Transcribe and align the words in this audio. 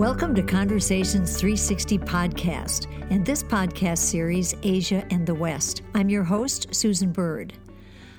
Welcome 0.00 0.34
to 0.36 0.42
Conversations 0.42 1.36
360 1.36 1.98
podcast 1.98 2.86
and 3.10 3.22
this 3.26 3.42
podcast 3.42 3.98
series, 3.98 4.54
Asia 4.62 5.06
and 5.10 5.26
the 5.26 5.34
West. 5.34 5.82
I'm 5.94 6.08
your 6.08 6.24
host, 6.24 6.74
Susan 6.74 7.12
Bird. 7.12 7.52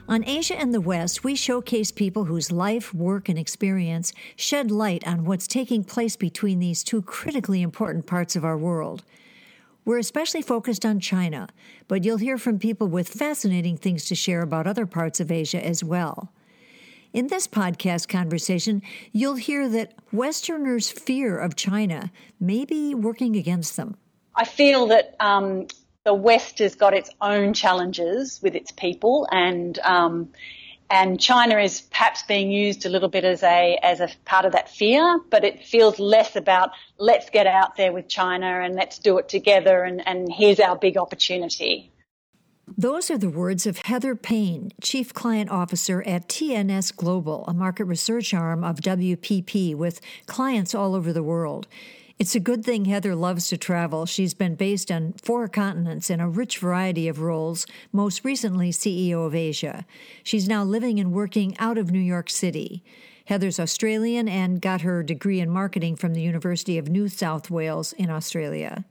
On 0.08 0.24
Asia 0.24 0.56
and 0.60 0.76
the 0.76 0.80
West, 0.80 1.24
we 1.24 1.36
showcase 1.36 1.92
people 1.92 2.26
whose 2.26 2.52
life, 2.52 2.94
work, 2.94 3.30
and 3.30 3.40
experience 3.40 4.14
shed 4.36 4.70
light 4.70 5.08
on 5.08 5.26
what's 5.26 5.48
taking 5.48 5.84
place 5.84 6.16
between 6.16 6.60
these 6.60 6.84
two 6.84 7.02
critically 7.02 7.64
important 7.64 8.06
parts 8.06 8.36
of 8.36 8.46
our 8.46 8.60
world. 8.60 9.04
We're 9.84 9.98
especially 9.98 10.44
focused 10.44 10.86
on 10.86 11.00
China, 11.00 11.50
but 11.88 12.04
you'll 12.04 12.18
hear 12.18 12.38
from 12.38 12.60
people 12.60 12.90
with 12.90 13.10
fascinating 13.10 13.76
things 13.76 14.06
to 14.06 14.14
share 14.14 14.44
about 14.44 14.68
other 14.68 14.86
parts 14.86 15.20
of 15.20 15.32
Asia 15.32 15.66
as 15.66 15.84
well. 15.84 16.32
In 17.14 17.28
this 17.28 17.46
podcast 17.46 18.08
conversation, 18.08 18.82
you'll 19.12 19.36
hear 19.36 19.68
that 19.68 19.96
Westerners' 20.14 20.90
fear 20.90 21.38
of 21.38 21.58
China 21.58 22.10
may 22.40 22.64
be 22.64 22.96
working 22.96 23.36
against 23.36 23.76
them. 23.76 23.98
I 24.34 24.46
feel 24.46 24.88
that 24.88 25.18
um, 25.20 25.68
the 26.06 26.14
West 26.14 26.60
has 26.60 26.74
got 26.76 26.94
its 26.94 27.10
own 27.20 27.54
challenges 27.54 28.40
with 28.42 28.56
its 28.56 28.72
people, 28.72 29.28
and 29.30 29.78
um, 29.80 30.30
and 30.90 31.20
China 31.20 31.58
is 31.58 31.82
perhaps 31.82 32.24
being 32.24 32.50
used 32.50 32.86
a 32.86 32.90
little 32.90 33.10
bit 33.10 33.26
as 33.26 33.44
a 33.44 33.78
as 33.84 34.00
a 34.00 34.08
part 34.24 34.46
of 34.46 34.54
that 34.54 34.70
fear, 34.70 35.20
but 35.30 35.44
it 35.44 35.66
feels 35.66 36.00
less 36.00 36.38
about 36.38 36.70
let's 36.98 37.30
get 37.30 37.46
out 37.46 37.76
there 37.76 37.92
with 37.92 38.08
China 38.08 38.62
and 38.62 38.76
let's 38.76 39.00
do 39.00 39.18
it 39.18 39.28
together, 39.28 39.84
and, 39.84 40.08
and 40.08 40.32
here's 40.32 40.62
our 40.62 40.78
big 40.78 40.96
opportunity. 40.96 41.92
Those 42.78 43.12
are 43.12 43.18
the 43.18 43.30
words 43.30 43.68
of 43.68 43.80
Heather 43.80 44.16
Payne, 44.16 44.72
Chief 44.82 45.14
Client 45.14 45.50
Officer 45.50 46.04
at 46.04 46.30
TNS 46.30 46.96
Global, 46.96 47.44
a 47.46 47.54
market 47.54 47.84
research 47.86 48.34
arm 48.34 48.64
of 48.64 48.78
WPP 48.78 49.76
with 49.76 50.00
clients 50.26 50.74
all 50.74 50.96
over 50.96 51.12
the 51.12 51.24
world. 51.24 51.68
It's 52.18 52.34
a 52.34 52.40
good 52.40 52.64
thing 52.64 52.86
Heather 52.86 53.14
loves 53.14 53.50
to 53.50 53.58
travel. 53.58 54.06
She's 54.06 54.34
been 54.34 54.56
based 54.56 54.90
on 54.90 55.14
four 55.22 55.50
continents 55.50 56.10
in 56.10 56.22
a 56.22 56.30
rich 56.30 56.60
variety 56.60 57.10
of 57.10 57.20
roles, 57.20 57.66
most 57.92 58.24
recently 58.24 58.72
CEO 58.72 59.26
of 59.26 59.36
Asia. 59.36 59.86
She's 60.24 60.48
now 60.48 60.64
living 60.64 61.00
and 61.00 61.12
working 61.12 61.58
out 61.58 61.78
of 61.78 61.92
New 61.92 62.00
York 62.00 62.30
City. 62.30 62.84
Heather's 63.26 63.60
Australian 63.60 64.30
and 64.30 64.62
got 64.62 64.82
her 64.82 65.04
degree 65.04 65.42
in 65.42 65.50
marketing 65.50 65.98
from 65.98 66.14
the 66.14 66.22
University 66.22 66.78
of 66.78 66.90
New 66.90 67.10
South 67.10 67.50
Wales 67.50 67.92
in 67.94 68.10
Australia. 68.10 68.86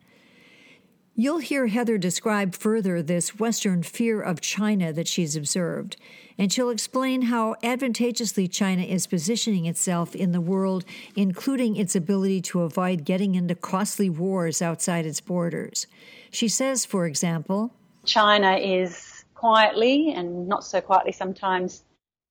You'll 1.15 1.39
hear 1.39 1.67
Heather 1.67 1.99
describe 1.99 2.55
further 2.55 3.03
this 3.03 3.39
Western 3.39 3.83
fear 3.83 4.23
of 4.23 4.41
China 4.41 4.93
that 4.93 5.09
she's 5.09 5.37
observed, 5.37 5.97
and 6.39 6.53
she'll 6.53 6.71
explain 6.71 7.23
how 7.23 7.57
advantageously 7.63 8.49
China 8.49 8.83
is 8.83 9.07
positioning 9.07 9.67
itself 9.67 10.15
in 10.15 10.33
the 10.33 10.41
world, 10.41 10.85
including 11.17 11.77
its 11.77 11.97
ability 11.97 12.41
to 12.43 12.63
avoid 12.63 13.05
getting 13.05 13.35
into 13.35 13.55
costly 13.55 14.09
wars 14.09 14.63
outside 14.63 15.05
its 15.05 15.21
borders. 15.21 15.87
She 16.31 16.49
says, 16.49 16.87
for 16.87 17.07
example, 17.07 17.75
China 18.07 18.57
is 18.57 19.25
quietly 19.35 20.13
and 20.13 20.49
not 20.49 20.65
so 20.65 20.81
quietly 20.81 21.13
sometimes 21.13 21.83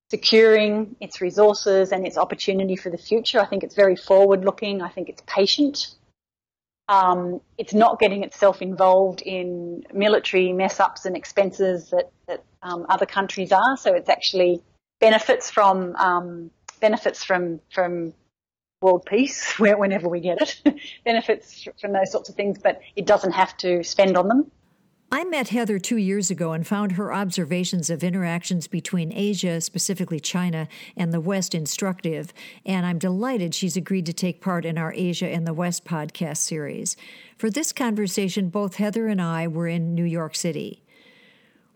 securing 0.09 0.95
its 0.99 1.21
resources 1.21 1.91
and 1.91 2.07
its 2.07 2.17
opportunity 2.17 2.75
for 2.75 2.89
the 2.89 2.97
future. 2.97 3.39
I 3.39 3.45
think 3.45 3.63
it's 3.63 3.75
very 3.75 3.95
forward 3.95 4.45
looking. 4.45 4.81
I 4.81 4.89
think 4.89 5.09
it's 5.09 5.21
patient. 5.27 5.95
Um, 6.89 7.39
it's 7.59 7.73
not 7.75 7.99
getting 7.99 8.23
itself 8.23 8.63
involved 8.63 9.21
in 9.21 9.83
military 9.93 10.51
mess 10.53 10.79
ups 10.79 11.05
and 11.05 11.15
expenses 11.15 11.91
that, 11.91 12.11
that 12.27 12.43
um, 12.63 12.87
other 12.89 13.05
countries 13.05 13.51
are. 13.51 13.77
So 13.77 13.93
it's 13.93 14.09
actually 14.09 14.63
benefits 14.99 15.51
from 15.51 15.95
um, 15.95 16.51
benefits 16.81 17.23
from 17.23 17.59
from 17.71 18.13
world 18.81 19.05
peace 19.05 19.53
whenever 19.59 20.09
we 20.09 20.19
get 20.19 20.41
it, 20.41 20.75
benefits 21.05 21.67
from 21.79 21.93
those 21.93 22.11
sorts 22.11 22.29
of 22.29 22.35
things, 22.35 22.57
but 22.57 22.81
it 22.95 23.05
doesn't 23.05 23.33
have 23.33 23.55
to 23.57 23.83
spend 23.83 24.17
on 24.17 24.27
them. 24.27 24.51
I 25.11 25.23
met 25.23 25.47
Heather 25.47 25.79
two 25.79 25.97
years 25.97 26.29
ago 26.29 26.51
and 26.51 26.67
found 26.67 26.91
her 26.91 27.11
observations 27.11 27.89
of 27.89 28.03
interactions 28.03 28.67
between 28.67 29.11
Asia, 29.11 29.59
specifically 29.59 30.19
China, 30.19 30.67
and 30.95 31.11
the 31.11 31.19
West 31.19 31.55
instructive, 31.55 32.31
and 32.63 32.85
I'm 32.85 32.99
delighted 32.99 33.55
she's 33.55 33.75
agreed 33.75 34.05
to 34.05 34.13
take 34.13 34.39
part 34.39 34.65
in 34.65 34.77
our 34.77 34.93
Asia 34.93 35.27
and 35.27 35.47
the 35.47 35.53
West 35.53 35.83
podcast 35.83 36.37
series. 36.37 36.95
For 37.39 37.49
this 37.49 37.73
conversation, 37.73 38.49
both 38.49 38.75
Heather 38.75 39.07
and 39.07 39.19
I 39.19 39.47
were 39.47 39.67
in 39.67 39.95
New 39.95 40.03
York 40.03 40.35
City. 40.35 40.83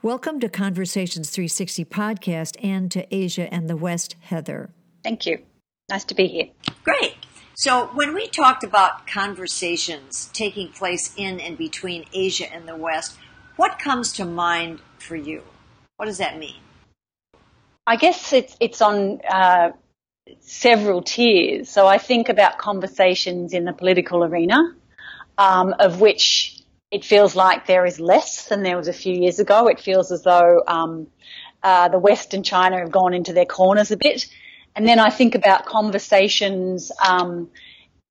Welcome 0.04 0.40
to 0.42 0.48
Conversations 0.48 1.32
360 1.32 1.86
podcast 1.86 2.56
and 2.62 2.92
to 2.92 3.08
Asia 3.14 3.52
and 3.52 3.68
the 3.68 3.78
West, 3.78 4.16
Heather. 4.20 4.70
Thank 5.04 5.26
you. 5.26 5.40
Nice 5.90 6.04
to 6.06 6.14
be 6.14 6.28
here. 6.28 6.50
Great. 6.84 7.16
So, 7.56 7.88
when 7.94 8.16
we 8.16 8.28
talked 8.28 8.64
about 8.64 9.06
conversations 9.06 10.30
taking 10.34 10.70
place 10.70 11.14
in 11.18 11.40
and 11.40 11.56
between 11.56 12.06
Asia 12.12 12.52
and 12.52 12.68
the 12.68 12.76
West, 12.76 13.18
what 13.56 13.80
comes 13.80 14.14
to 14.14 14.26
mind 14.26 14.80
for 14.98 15.16
you? 15.16 15.44
What 15.98 16.06
does 16.06 16.18
that 16.18 16.38
mean? 16.38 16.60
I 17.86 17.98
guess 17.98 18.34
it's 18.34 18.56
it's 18.60 18.82
on 18.82 19.20
uh, 19.30 19.72
several 20.40 21.02
tiers. 21.02 21.70
So 21.70 21.86
I 21.88 21.98
think 21.98 22.30
about 22.30 22.58
conversations 22.58 23.54
in 23.54 23.66
the 23.66 23.74
political 23.74 24.24
arena, 24.24 24.74
um, 25.38 25.76
of 25.80 26.00
which 26.00 26.62
it 26.92 27.04
feels 27.04 27.36
like 27.36 27.68
there 27.68 27.86
is 27.86 28.00
less 28.00 28.48
than 28.48 28.64
there 28.64 28.78
was 28.78 28.88
a 28.88 28.94
few 28.94 29.14
years 29.14 29.40
ago. 29.40 29.68
It 29.68 29.80
feels 29.80 30.12
as 30.12 30.24
though 30.24 30.64
um, 30.68 31.08
uh, 31.62 31.90
the 31.90 32.00
West 32.00 32.34
and 32.34 32.46
China 32.46 32.80
have 32.80 32.92
gone 32.92 33.14
into 33.14 33.34
their 33.34 33.46
corners 33.46 33.92
a 33.92 33.98
bit. 33.98 34.28
And 34.76 34.88
then 34.88 35.00
I 35.00 35.10
think 35.10 35.36
about 35.36 35.66
conversations 35.66 36.92
um, 37.04 37.50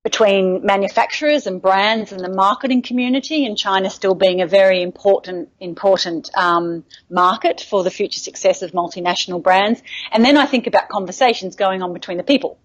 between 0.05 0.67
manufacturers 0.67 1.47
and 1.47 1.63
brands 1.63 2.11
and 2.11 2.21
the 2.21 2.29
marketing 2.29 2.83
community, 2.83 3.47
and 3.47 3.57
China 3.57 3.89
still 3.89 4.15
being 4.15 4.41
a 4.41 4.47
very 4.47 4.83
important 4.83 5.51
important 5.61 6.29
um, 6.37 6.85
market 7.09 7.61
for 7.61 7.85
the 7.85 7.91
future 7.91 8.19
success 8.19 8.63
of 8.63 8.73
multinational 8.73 9.41
brands. 9.41 9.81
And 10.11 10.25
then 10.25 10.37
I 10.37 10.47
think 10.47 10.67
about 10.67 10.89
conversations 10.89 11.55
going 11.55 11.83
on 11.83 11.93
between 11.93 12.19
the 12.19 12.25
people. 12.25 12.59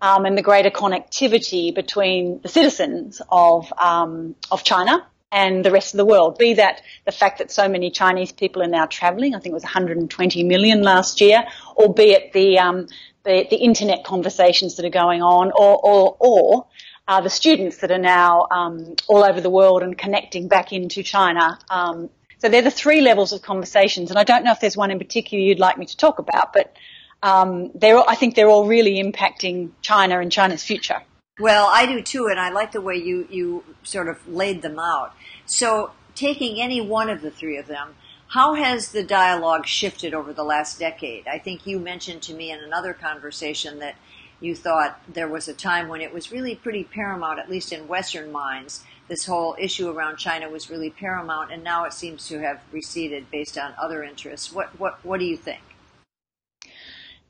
Um, 0.00 0.24
and 0.26 0.36
the 0.36 0.42
greater 0.42 0.70
connectivity 0.70 1.74
between 1.74 2.40
the 2.42 2.48
citizens 2.48 3.22
of 3.30 3.72
um, 3.82 4.34
of 4.50 4.64
China 4.64 5.06
and 5.30 5.64
the 5.64 5.70
rest 5.70 5.94
of 5.94 5.98
the 5.98 6.04
world. 6.04 6.38
Be 6.38 6.54
that 6.54 6.80
the 7.04 7.12
fact 7.12 7.38
that 7.38 7.50
so 7.50 7.68
many 7.68 7.90
Chinese 7.90 8.32
people 8.32 8.62
are 8.62 8.68
now 8.68 8.86
travelling, 8.86 9.34
I 9.34 9.38
think 9.38 9.52
it 9.52 9.54
was 9.54 9.64
120 9.64 10.44
million 10.44 10.82
last 10.82 11.20
year, 11.20 11.44
or 11.76 11.92
be 11.92 12.12
it 12.12 12.32
the 12.32 12.58
um, 12.58 12.86
the, 13.24 13.46
the 13.50 13.56
internet 13.56 14.04
conversations 14.04 14.76
that 14.76 14.84
are 14.84 14.90
going 14.90 15.22
on, 15.22 15.50
or 15.56 15.78
or, 15.82 16.16
or 16.18 16.66
uh, 17.08 17.20
the 17.20 17.30
students 17.30 17.78
that 17.78 17.90
are 17.90 17.98
now 17.98 18.46
um, 18.50 18.94
all 19.08 19.24
over 19.24 19.40
the 19.40 19.50
world 19.50 19.82
and 19.82 19.96
connecting 19.96 20.48
back 20.48 20.72
into 20.72 21.02
China. 21.02 21.58
Um, 21.70 22.10
so 22.38 22.48
they're 22.48 22.62
the 22.62 22.70
three 22.70 23.00
levels 23.00 23.32
of 23.32 23.42
conversations, 23.42 24.10
and 24.10 24.18
I 24.18 24.24
don't 24.24 24.44
know 24.44 24.52
if 24.52 24.60
there's 24.60 24.76
one 24.76 24.90
in 24.90 24.98
particular 24.98 25.42
you'd 25.42 25.58
like 25.58 25.78
me 25.78 25.86
to 25.86 25.96
talk 25.96 26.18
about, 26.18 26.52
but 26.52 26.76
um, 27.22 27.70
they're 27.74 27.98
I 28.08 28.14
think 28.14 28.34
they're 28.34 28.48
all 28.48 28.66
really 28.66 29.02
impacting 29.02 29.70
China 29.80 30.20
and 30.20 30.30
China's 30.30 30.62
future. 30.62 31.02
Well, 31.40 31.68
I 31.72 31.86
do 31.86 32.00
too, 32.02 32.28
and 32.28 32.38
I 32.38 32.50
like 32.50 32.72
the 32.72 32.80
way 32.80 32.96
you 32.96 33.26
you 33.30 33.64
sort 33.82 34.08
of 34.08 34.28
laid 34.28 34.62
them 34.62 34.78
out. 34.78 35.14
So 35.46 35.90
taking 36.14 36.60
any 36.60 36.80
one 36.80 37.10
of 37.10 37.22
the 37.22 37.30
three 37.30 37.56
of 37.56 37.66
them, 37.66 37.94
how 38.34 38.54
has 38.54 38.90
the 38.90 39.04
dialogue 39.04 39.64
shifted 39.64 40.12
over 40.12 40.32
the 40.32 40.42
last 40.42 40.76
decade? 40.76 41.24
I 41.28 41.38
think 41.38 41.68
you 41.68 41.78
mentioned 41.78 42.20
to 42.22 42.34
me 42.34 42.50
in 42.50 42.58
another 42.58 42.92
conversation 42.92 43.78
that 43.78 43.94
you 44.40 44.56
thought 44.56 45.00
there 45.06 45.28
was 45.28 45.46
a 45.46 45.54
time 45.54 45.86
when 45.86 46.00
it 46.00 46.12
was 46.12 46.32
really 46.32 46.56
pretty 46.56 46.82
paramount, 46.82 47.38
at 47.38 47.48
least 47.48 47.72
in 47.72 47.86
Western 47.86 48.32
minds. 48.32 48.82
This 49.06 49.24
whole 49.26 49.54
issue 49.56 49.88
around 49.88 50.16
China 50.16 50.50
was 50.50 50.68
really 50.68 50.90
paramount, 50.90 51.52
and 51.52 51.62
now 51.62 51.84
it 51.84 51.92
seems 51.92 52.26
to 52.26 52.40
have 52.40 52.60
receded 52.72 53.30
based 53.30 53.56
on 53.56 53.72
other 53.80 54.02
interests. 54.02 54.52
What 54.52 54.80
what 54.80 54.98
what 55.04 55.20
do 55.20 55.26
you 55.26 55.36
think? 55.36 55.62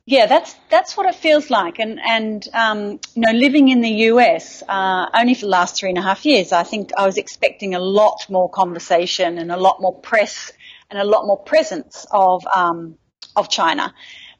Yeah, 0.06 0.24
that's 0.24 0.54
that's 0.70 0.96
what 0.96 1.04
it 1.04 1.16
feels 1.16 1.50
like, 1.50 1.78
and 1.80 2.00
and 2.00 2.48
um, 2.54 3.00
you 3.14 3.22
know, 3.26 3.32
living 3.32 3.68
in 3.68 3.82
the 3.82 3.94
US 4.12 4.62
uh, 4.66 5.10
only 5.12 5.34
for 5.34 5.42
the 5.42 5.48
last 5.48 5.76
three 5.76 5.90
and 5.90 5.98
a 5.98 6.02
half 6.02 6.24
years, 6.24 6.50
I 6.50 6.62
think 6.62 6.92
I 6.96 7.04
was 7.04 7.18
expecting 7.18 7.74
a 7.74 7.78
lot 7.78 8.24
more 8.30 8.48
conversation 8.48 9.36
and 9.36 9.52
a 9.52 9.58
lot 9.58 9.82
more 9.82 9.94
press 10.00 10.50
and 10.90 10.98
a 10.98 11.04
lot 11.04 11.26
more 11.26 11.38
presence 11.38 12.06
of 12.10 12.46
um, 12.54 12.96
of 13.36 13.48
China. 13.48 13.94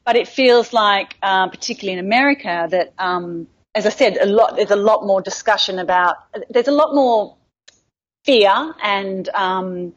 But 0.05 0.15
it 0.15 0.27
feels 0.27 0.71
like, 0.71 1.15
uh, 1.23 1.49
particularly 1.49 1.97
in 1.97 2.05
America, 2.05 2.67
that 2.69 2.93
um, 2.99 3.47
as 3.73 3.85
I 3.85 3.89
said, 3.89 4.17
a 4.17 4.25
lot 4.25 4.55
there's 4.55 4.71
a 4.71 4.75
lot 4.75 5.05
more 5.05 5.21
discussion 5.21 5.79
about. 5.79 6.15
There's 6.49 6.67
a 6.67 6.73
lot 6.73 6.93
more 6.93 7.37
fear 8.23 8.73
and. 8.81 9.27
Um, 9.29 9.93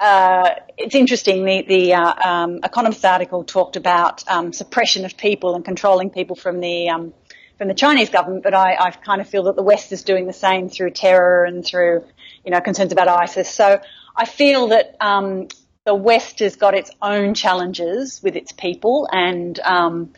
uh, 0.00 0.54
it's 0.78 0.94
interesting. 0.94 1.44
The, 1.44 1.60
the 1.68 1.92
uh, 1.92 2.14
um, 2.26 2.60
Economist 2.64 3.04
article 3.04 3.44
talked 3.44 3.76
about 3.76 4.26
um, 4.28 4.50
suppression 4.50 5.04
of 5.04 5.14
people 5.18 5.54
and 5.54 5.62
controlling 5.62 6.08
people 6.08 6.36
from 6.36 6.60
the 6.60 6.88
um, 6.88 7.12
from 7.58 7.68
the 7.68 7.74
Chinese 7.74 8.08
government, 8.08 8.42
but 8.42 8.54
I, 8.54 8.74
I, 8.74 8.90
kind 8.90 9.20
of 9.20 9.28
feel 9.28 9.42
that 9.42 9.56
the 9.56 9.62
West 9.62 9.92
is 9.92 10.02
doing 10.02 10.26
the 10.26 10.32
same 10.32 10.70
through 10.70 10.92
terror 10.92 11.44
and 11.44 11.62
through 11.62 12.02
you 12.42 12.50
know 12.50 12.62
concerns 12.62 12.92
about 12.92 13.08
ISIS. 13.08 13.50
So 13.50 13.78
I 14.16 14.24
feel 14.24 14.68
that 14.68 14.96
um, 14.98 15.48
the 15.86 15.94
West 15.94 16.40
has 16.40 16.56
got 16.56 16.74
its 16.74 16.90
own 17.00 17.34
challenges 17.34 18.20
with 18.22 18.36
its 18.36 18.52
people, 18.52 19.08
and 19.10 19.58
um, 19.60 20.12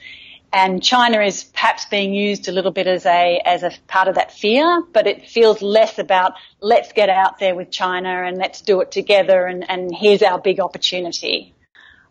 and 0.52 0.82
China 0.82 1.20
is 1.20 1.44
perhaps 1.44 1.86
being 1.86 2.12
used 2.12 2.48
a 2.48 2.52
little 2.52 2.72
bit 2.72 2.86
as 2.86 3.06
a 3.06 3.40
as 3.44 3.62
a 3.62 3.70
part 3.86 4.08
of 4.08 4.16
that 4.16 4.32
fear, 4.32 4.82
but 4.92 5.06
it 5.06 5.28
feels 5.28 5.62
less 5.62 5.98
about 5.98 6.32
let's 6.60 6.92
get 6.92 7.08
out 7.08 7.38
there 7.38 7.54
with 7.54 7.70
China 7.70 8.24
and 8.24 8.36
let's 8.36 8.60
do 8.60 8.80
it 8.80 8.90
together 8.90 9.46
and, 9.46 9.68
and 9.70 9.94
here's 9.94 10.22
our 10.22 10.38
big 10.38 10.60
opportunity. 10.60 11.54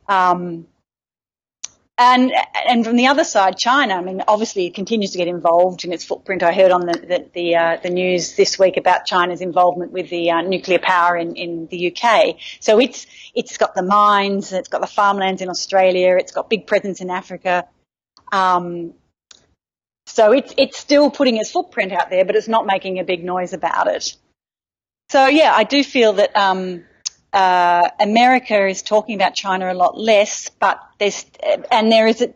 Um, 0.07 0.68
and 2.01 2.31
and 2.68 2.83
from 2.83 2.95
the 2.95 3.07
other 3.07 3.24
side, 3.24 3.57
China, 3.57 3.94
I 3.94 4.01
mean, 4.01 4.24
obviously 4.27 4.65
it 4.65 4.74
continues 4.74 5.12
to 5.12 5.19
get 5.19 5.27
involved 5.27 5.86
in 5.86 5.94
its 5.94 6.03
footprint. 6.03 6.42
I 6.42 6.51
heard 6.51 6.71
on 6.71 6.88
the 6.88 6.94
the 6.94 7.30
the, 7.33 7.56
uh, 7.56 7.77
the 7.83 7.92
news 7.92 8.36
this 8.36 8.57
week 8.57 8.77
about 8.77 9.06
China's 9.06 9.42
involvement 9.42 9.92
with 9.92 10.09
the 10.09 10.31
uh, 10.31 10.42
nuclear 10.42 10.80
power 10.80 11.15
in, 11.15 11.36
in 11.36 11.68
the 11.68 11.94
UK. 11.94 12.38
So 12.59 12.80
it's 12.80 13.06
it's 13.36 13.57
got 13.57 13.75
the 13.75 13.83
mines, 13.83 14.51
it's 14.51 14.69
got 14.69 14.81
the 14.81 14.88
farmlands 14.88 15.44
in 15.44 15.50
Australia, 15.50 16.18
it's 16.18 16.31
got 16.31 16.50
big 16.50 16.65
presence 16.65 17.01
in 17.01 17.12
Africa. 17.12 17.68
Um, 18.31 18.95
so 20.07 20.31
it's 20.31 20.53
it's 20.57 20.77
still 20.80 21.12
putting 21.12 21.38
its 21.38 21.51
footprint 21.51 21.92
out 21.92 22.09
there, 22.09 22.25
but 22.25 22.36
it's 22.36 22.48
not 22.48 22.65
making 22.65 22.98
a 22.98 23.03
big 23.03 23.24
noise 23.24 23.53
about 23.53 23.88
it. 23.88 24.15
So 25.09 25.27
yeah, 25.27 25.53
I 25.53 25.65
do 25.65 25.83
feel 25.83 26.13
that 26.13 26.36
um, 26.36 26.83
uh, 27.33 27.89
America 27.99 28.67
is 28.67 28.81
talking 28.81 29.15
about 29.15 29.33
China 29.35 29.71
a 29.71 29.73
lot 29.73 29.97
less, 29.97 30.49
but 30.49 30.81
there's 30.99 31.25
and 31.71 31.91
there 31.91 32.07
is 32.07 32.21
a 32.21 32.33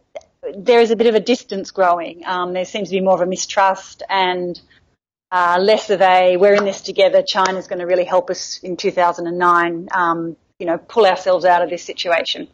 there 0.58 0.80
is 0.80 0.92
a 0.92 0.96
bit 0.96 1.08
of 1.08 1.16
a 1.16 1.20
distance 1.20 1.72
growing. 1.72 2.26
Um, 2.26 2.54
there 2.54 2.66
seems 2.66 2.90
to 2.90 2.96
be 2.96 3.02
more 3.02 3.16
of 3.16 3.22
a 3.22 3.26
mistrust 3.26 4.04
and 4.10 4.60
uh, 5.32 5.58
less 5.60 5.90
of 5.90 6.02
a 6.02 6.38
we're 6.38 6.54
in 6.54 6.66
this 6.66 6.82
together. 6.82 7.24
China's 7.28 7.68
going 7.68 7.80
to 7.80 7.86
really 7.86 8.06
help 8.06 8.30
us 8.30 8.60
in 8.64 8.78
2009. 8.78 9.90
Um, 9.92 10.38
you 10.60 10.66
know, 10.66 10.78
pull 10.78 11.06
ourselves 11.06 11.44
out 11.44 11.62
of 11.62 11.70
this 11.70 11.84
situation. 11.84 12.48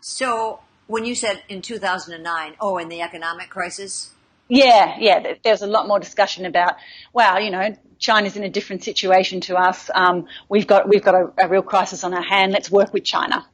So 0.00 0.60
when 0.86 1.04
you 1.04 1.14
said 1.14 1.42
in 1.48 1.62
2009, 1.62 2.54
oh, 2.60 2.78
in 2.78 2.88
the 2.88 3.00
economic 3.00 3.50
crisis. 3.50 4.10
Yeah, 4.48 4.96
yeah. 4.98 5.34
There's 5.42 5.62
a 5.62 5.66
lot 5.66 5.88
more 5.88 5.98
discussion 5.98 6.44
about, 6.44 6.74
wow, 7.12 7.38
you 7.38 7.50
know, 7.50 7.74
China's 7.98 8.36
in 8.36 8.44
a 8.44 8.50
different 8.50 8.84
situation 8.84 9.40
to 9.42 9.56
us. 9.56 9.90
Um, 9.94 10.26
we've 10.48 10.66
got 10.66 10.88
we've 10.88 11.02
got 11.02 11.14
a, 11.14 11.32
a, 11.44 11.48
real 11.48 11.62
crisis 11.62 12.04
on 12.04 12.12
our 12.12 12.22
hand. 12.22 12.52
Let's 12.52 12.70
work 12.70 12.92
with 12.92 13.04
China. 13.04 13.46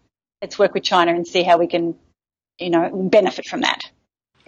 Let's 0.43 0.59
work 0.59 0.75
with 0.75 0.83
China 0.83 1.15
and 1.15 1.27
see 1.27 1.43
how 1.43 1.59
we 1.59 1.69
can, 1.69 1.95
you 2.59 2.71
know, 2.71 2.91
benefit 3.11 3.47
from 3.47 3.61
that. 3.61 3.81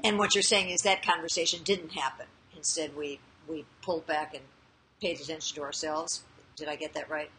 And 0.02 0.18
what 0.18 0.34
you're 0.34 0.42
saying 0.42 0.70
is 0.70 0.82
that 0.82 1.04
conversation 1.04 1.60
didn't 1.62 1.92
happen. 1.92 2.26
Instead, 2.56 2.96
we 2.96 3.20
we 3.48 3.64
pulled 3.82 4.06
back 4.06 4.34
and 4.34 4.42
paid 5.00 5.20
attention 5.20 5.56
to 5.56 5.62
ourselves. 5.62 6.22
Did 6.56 6.68
I 6.68 6.76
get 6.76 6.94
that 6.94 7.08
right? 7.08 7.30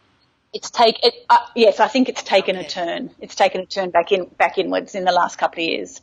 It's 0.54 0.70
take 0.70 1.04
it. 1.04 1.14
Uh, 1.28 1.38
yes, 1.54 1.80
I 1.80 1.88
think 1.88 2.08
it's 2.08 2.22
taken 2.22 2.56
okay. 2.56 2.66
a 2.66 2.68
turn. 2.68 3.10
It's 3.20 3.34
taken 3.34 3.60
a 3.60 3.66
turn 3.66 3.90
back 3.90 4.12
in 4.12 4.26
back 4.26 4.56
inwards 4.56 4.94
in 4.94 5.04
the 5.04 5.12
last 5.12 5.36
couple 5.36 5.62
of 5.62 5.68
years. 5.68 6.00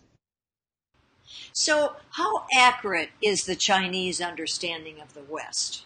So, 1.54 1.96
how 2.12 2.46
accurate 2.56 3.10
is 3.22 3.46
the 3.46 3.56
Chinese 3.56 4.22
understanding 4.22 5.02
of 5.02 5.14
the 5.14 5.22
West? 5.22 5.84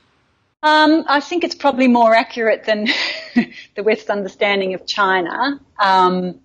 Um, 0.64 1.06
I 1.08 1.20
think 1.20 1.44
it's 1.44 1.56
probably 1.56 1.88
more 1.88 2.16
accurate 2.16 2.64
than 2.64 2.88
the 3.76 3.84
West's 3.84 4.10
understanding 4.10 4.74
of 4.74 4.86
China. 4.88 5.60
Um, 5.80 6.40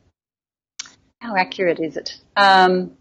how 1.20 1.36
accurate 1.36 1.80
is 1.80 1.96
it? 1.96 2.18
Um, 2.36 2.96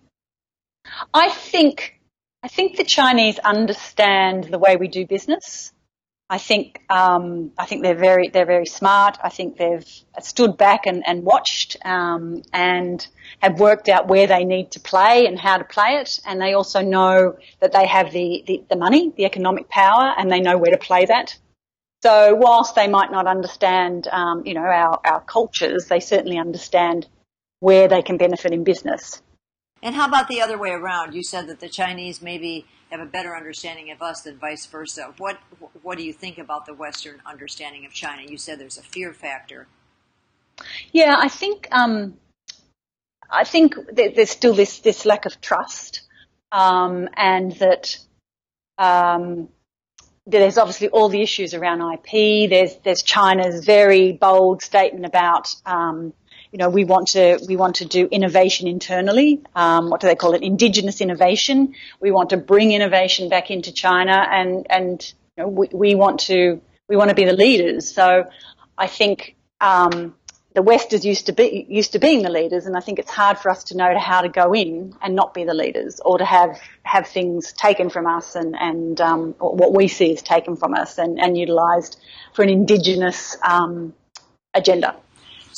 I 1.13 1.29
think 1.29 1.99
I 2.41 2.47
think 2.47 2.77
the 2.77 2.85
Chinese 2.85 3.37
understand 3.39 4.45
the 4.45 4.59
way 4.59 4.77
we 4.77 4.87
do 4.87 5.05
business. 5.05 5.73
I 6.31 6.37
think 6.37 6.83
um, 6.89 7.51
I 7.57 7.65
think 7.65 7.81
they're 7.81 7.95
very 7.95 8.29
they're 8.29 8.45
very 8.45 8.67
smart. 8.67 9.17
I 9.23 9.29
think 9.29 9.57
they've 9.57 9.85
stood 10.21 10.57
back 10.57 10.85
and, 10.85 11.03
and 11.07 11.23
watched 11.23 11.77
um, 11.83 12.43
and 12.53 13.05
have 13.39 13.59
worked 13.59 13.89
out 13.89 14.07
where 14.07 14.27
they 14.27 14.45
need 14.45 14.71
to 14.71 14.79
play 14.79 15.25
and 15.25 15.39
how 15.39 15.57
to 15.57 15.63
play 15.63 15.95
it. 15.95 16.19
And 16.25 16.39
they 16.39 16.53
also 16.53 16.81
know 16.81 17.37
that 17.61 17.71
they 17.71 17.87
have 17.87 18.11
the, 18.11 18.43
the, 18.45 18.63
the 18.69 18.75
money, 18.75 19.11
the 19.15 19.25
economic 19.25 19.69
power, 19.69 20.13
and 20.17 20.31
they 20.31 20.39
know 20.39 20.57
where 20.57 20.71
to 20.71 20.77
play 20.77 21.05
that. 21.05 21.35
So 22.03 22.35
whilst 22.35 22.75
they 22.75 22.87
might 22.87 23.11
not 23.11 23.27
understand, 23.27 24.07
um, 24.07 24.43
you 24.45 24.53
know, 24.53 24.61
our, 24.61 24.99
our 25.03 25.21
cultures, 25.21 25.85
they 25.85 25.99
certainly 25.99 26.37
understand 26.37 27.07
where 27.59 27.87
they 27.87 28.01
can 28.01 28.17
benefit 28.17 28.53
in 28.53 28.63
business. 28.63 29.21
And 29.81 29.95
how 29.95 30.07
about 30.07 30.27
the 30.27 30.41
other 30.41 30.57
way 30.57 30.71
around? 30.71 31.13
You 31.13 31.23
said 31.23 31.47
that 31.47 31.59
the 31.59 31.69
Chinese 31.69 32.21
maybe 32.21 32.65
have 32.91 32.99
a 32.99 33.05
better 33.05 33.35
understanding 33.35 33.91
of 33.91 34.01
us 34.01 34.21
than 34.21 34.37
vice 34.37 34.65
versa. 34.65 35.13
What 35.17 35.39
what 35.83 35.97
do 35.97 36.03
you 36.03 36.13
think 36.13 36.37
about 36.37 36.65
the 36.65 36.73
Western 36.73 37.21
understanding 37.25 37.85
of 37.85 37.93
China? 37.93 38.23
You 38.23 38.37
said 38.37 38.59
there's 38.59 38.77
a 38.77 38.83
fear 38.83 39.13
factor. 39.13 39.67
Yeah, 40.91 41.15
I 41.17 41.29
think 41.29 41.67
um, 41.71 42.17
I 43.29 43.43
think 43.43 43.75
there's 43.93 44.31
still 44.31 44.53
this 44.53 44.79
this 44.79 45.05
lack 45.05 45.25
of 45.25 45.39
trust, 45.39 46.01
um, 46.51 47.07
and 47.15 47.51
that 47.53 47.97
um, 48.77 49.49
there's 50.25 50.57
obviously 50.57 50.89
all 50.89 51.09
the 51.09 51.21
issues 51.21 51.53
around 51.53 51.81
IP. 51.81 52.49
There's 52.49 52.75
there's 52.83 53.03
China's 53.03 53.63
very 53.65 54.11
bold 54.11 54.61
statement 54.61 55.05
about 55.05 55.53
um, 55.65 56.13
you 56.51 56.57
know, 56.57 56.69
we 56.69 56.83
want 56.83 57.09
to 57.09 57.39
we 57.47 57.55
want 57.55 57.75
to 57.75 57.85
do 57.85 58.07
innovation 58.07 58.67
internally. 58.67 59.41
Um, 59.55 59.89
what 59.89 60.01
do 60.01 60.07
they 60.07 60.15
call 60.15 60.33
it? 60.33 60.41
Indigenous 60.41 60.99
innovation. 60.99 61.75
We 62.01 62.11
want 62.11 62.31
to 62.31 62.37
bring 62.37 62.71
innovation 62.71 63.29
back 63.29 63.51
into 63.51 63.71
China, 63.71 64.25
and 64.29 64.65
and 64.69 65.13
you 65.37 65.43
know, 65.43 65.49
we, 65.49 65.67
we 65.71 65.95
want 65.95 66.21
to 66.21 66.61
we 66.87 66.95
want 66.95 67.09
to 67.09 67.15
be 67.15 67.25
the 67.25 67.33
leaders. 67.33 67.93
So 67.93 68.29
I 68.77 68.87
think 68.87 69.35
um, 69.61 70.15
the 70.55 70.63
West 70.63 70.91
is 70.93 71.05
used 71.05 71.27
to 71.27 71.33
be 71.33 71.67
used 71.69 71.91
to 71.91 71.99
being 71.99 72.23
the 72.23 72.31
leaders, 72.31 72.65
and 72.65 72.75
I 72.75 72.79
think 72.79 72.97
it's 72.97 73.11
hard 73.11 73.37
for 73.37 73.51
us 73.51 73.65
to 73.65 73.77
know 73.77 73.97
how 73.99 74.21
to 74.21 74.29
go 74.29 74.53
in 74.53 74.95
and 75.03 75.15
not 75.15 75.35
be 75.35 75.43
the 75.43 75.53
leaders, 75.53 76.01
or 76.03 76.17
to 76.17 76.25
have 76.25 76.59
have 76.81 77.07
things 77.07 77.53
taken 77.53 77.91
from 77.91 78.07
us, 78.07 78.35
and 78.35 78.55
and 78.59 78.99
um, 78.99 79.35
what 79.37 79.73
we 79.73 79.87
see 79.87 80.11
is 80.13 80.23
taken 80.23 80.55
from 80.55 80.73
us 80.73 80.97
and, 80.97 81.19
and 81.19 81.37
utilised 81.37 81.99
for 82.33 82.41
an 82.41 82.49
indigenous 82.49 83.37
um, 83.43 83.93
agenda. 84.55 84.95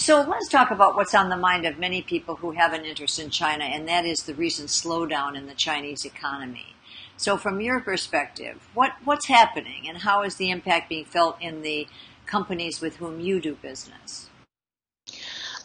So 0.01 0.21
let's 0.27 0.49
talk 0.49 0.71
about 0.71 0.95
what's 0.95 1.13
on 1.13 1.29
the 1.29 1.37
mind 1.37 1.67
of 1.67 1.77
many 1.77 2.01
people 2.01 2.37
who 2.37 2.53
have 2.53 2.73
an 2.73 2.85
interest 2.85 3.19
in 3.19 3.29
China, 3.29 3.65
and 3.65 3.87
that 3.87 4.03
is 4.03 4.23
the 4.23 4.33
recent 4.33 4.69
slowdown 4.69 5.37
in 5.37 5.45
the 5.45 5.53
Chinese 5.53 6.05
economy. 6.05 6.75
So, 7.17 7.37
from 7.37 7.61
your 7.61 7.79
perspective, 7.81 8.67
what, 8.73 8.93
what's 9.03 9.27
happening, 9.27 9.87
and 9.87 9.99
how 9.99 10.23
is 10.23 10.37
the 10.37 10.49
impact 10.49 10.89
being 10.89 11.05
felt 11.05 11.39
in 11.39 11.61
the 11.61 11.87
companies 12.25 12.81
with 12.81 12.95
whom 12.95 13.19
you 13.19 13.39
do 13.39 13.53
business? 13.53 14.31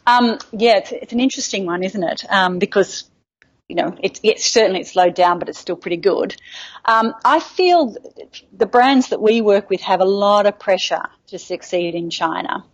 Um, 0.07 0.37
yeah, 0.53 0.77
it's, 0.77 0.93
it's, 0.93 1.13
an 1.15 1.21
interesting 1.21 1.65
one, 1.65 1.83
isn't 1.83 2.05
it? 2.05 2.31
Um, 2.31 2.59
because 2.59 3.11
you 3.69 3.77
know, 3.77 3.97
it's, 4.03 4.21
it's, 4.23 4.45
certainly 4.45 4.81
it's 4.81 4.93
slowed 4.93 5.15
down, 5.15 5.39
but 5.39 5.49
it's 5.49 5.59
still 5.59 5.77
pretty 5.77 5.97
good. 5.97 6.37
Um, 6.85 7.15
I 7.25 7.41
feel 7.41 7.97
the 8.53 8.67
brands 8.67 9.09
that 9.09 9.23
we 9.23 9.41
work 9.41 9.71
with 9.71 9.81
have 9.81 10.01
a 10.01 10.05
lot 10.05 10.45
of 10.45 10.59
pressure 10.59 11.05
to 11.29 11.39
succeed 11.39 11.95
in 11.95 12.11
China. 12.11 12.67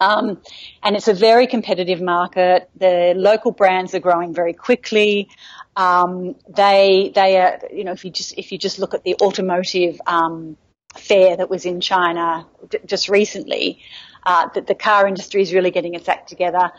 Um, 0.00 0.40
and 0.82 0.96
it's 0.96 1.08
a 1.08 1.14
very 1.14 1.46
competitive 1.46 2.00
market. 2.00 2.70
The 2.76 3.12
local 3.16 3.52
brands 3.52 3.94
are 3.94 4.00
growing 4.00 4.34
very 4.34 4.54
quickly. 4.54 5.28
Um, 5.76 6.36
they 6.48 7.12
they 7.14 7.38
are 7.38 7.60
you 7.72 7.84
know 7.84 7.92
if 7.92 8.04
you 8.04 8.10
just 8.10 8.36
if 8.38 8.50
you 8.50 8.58
just 8.58 8.78
look 8.78 8.94
at 8.94 9.04
the 9.04 9.14
automotive 9.22 10.00
um, 10.06 10.56
fair 10.96 11.36
that 11.36 11.50
was 11.50 11.66
in 11.66 11.80
China 11.80 12.46
d- 12.68 12.78
just 12.86 13.08
recently, 13.08 13.78
uh, 14.24 14.48
that 14.54 14.66
the 14.66 14.74
car 14.74 15.06
industry 15.06 15.42
is 15.42 15.52
really 15.52 15.70
getting 15.70 15.94
its 15.94 16.08
act 16.08 16.28
together. 16.28 16.72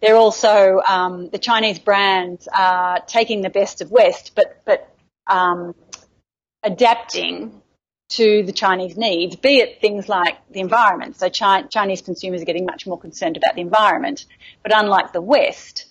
They're 0.00 0.16
also 0.16 0.80
um, 0.88 1.28
the 1.30 1.38
Chinese 1.38 1.78
brands 1.78 2.48
are 2.56 3.00
taking 3.06 3.42
the 3.42 3.50
best 3.50 3.80
of 3.80 3.90
West, 3.90 4.32
but 4.36 4.62
but 4.64 4.88
um, 5.26 5.74
adapting 6.62 7.60
to 8.10 8.42
the 8.42 8.52
Chinese 8.52 8.96
needs, 8.96 9.36
be 9.36 9.58
it 9.58 9.80
things 9.80 10.08
like 10.08 10.38
the 10.50 10.60
environment. 10.60 11.16
So 11.16 11.28
Chi- 11.28 11.62
Chinese 11.62 12.00
consumers 12.00 12.42
are 12.42 12.46
getting 12.46 12.64
much 12.64 12.86
more 12.86 12.98
concerned 12.98 13.36
about 13.36 13.54
the 13.54 13.60
environment. 13.60 14.24
But 14.62 14.72
unlike 14.74 15.12
the 15.12 15.20
West, 15.20 15.86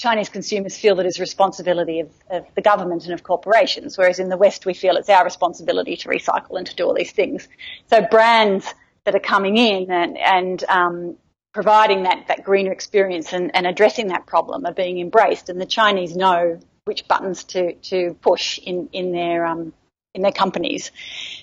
Chinese 0.00 0.28
consumers 0.28 0.78
feel 0.78 0.94
that 0.96 1.06
it's 1.06 1.18
responsibility 1.18 2.00
of, 2.00 2.10
of, 2.30 2.46
the 2.54 2.62
government 2.62 3.04
and 3.04 3.12
of 3.12 3.24
corporations, 3.24 3.98
whereas 3.98 4.20
in 4.20 4.28
the 4.28 4.36
West 4.36 4.66
we 4.66 4.72
feel 4.72 4.96
it's 4.96 5.08
our 5.08 5.24
responsibility 5.24 5.96
to 5.96 6.08
recycle 6.08 6.56
and 6.56 6.66
to 6.68 6.76
do 6.76 6.84
all 6.84 6.94
these 6.94 7.10
things. 7.10 7.48
So 7.90 8.02
brands 8.02 8.72
that 9.04 9.16
are 9.16 9.20
coming 9.20 9.56
in 9.56 9.90
and, 9.90 10.16
and 10.16 10.64
um, 10.68 11.16
providing 11.52 12.04
that, 12.04 12.28
that 12.28 12.44
greener 12.44 12.70
experience 12.70 13.32
and, 13.32 13.50
and 13.56 13.66
addressing 13.66 14.08
that 14.08 14.26
problem 14.26 14.64
are 14.64 14.72
being 14.74 15.00
embraced, 15.00 15.48
and 15.48 15.60
the 15.60 15.66
Chinese 15.66 16.14
know 16.14 16.60
which 16.84 17.08
buttons 17.08 17.42
to, 17.44 17.74
to 17.74 18.16
push 18.22 18.58
in, 18.58 18.88
in 18.92 19.10
their 19.10 19.44
um, 19.44 19.72
in 20.14 20.22
their 20.22 20.32
companies. 20.32 20.90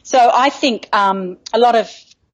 So 0.04 0.32
I 0.34 0.50
think 0.50 0.90
um, 0.94 1.38
a 1.54 1.60
lot 1.60 1.76
of 1.76 1.90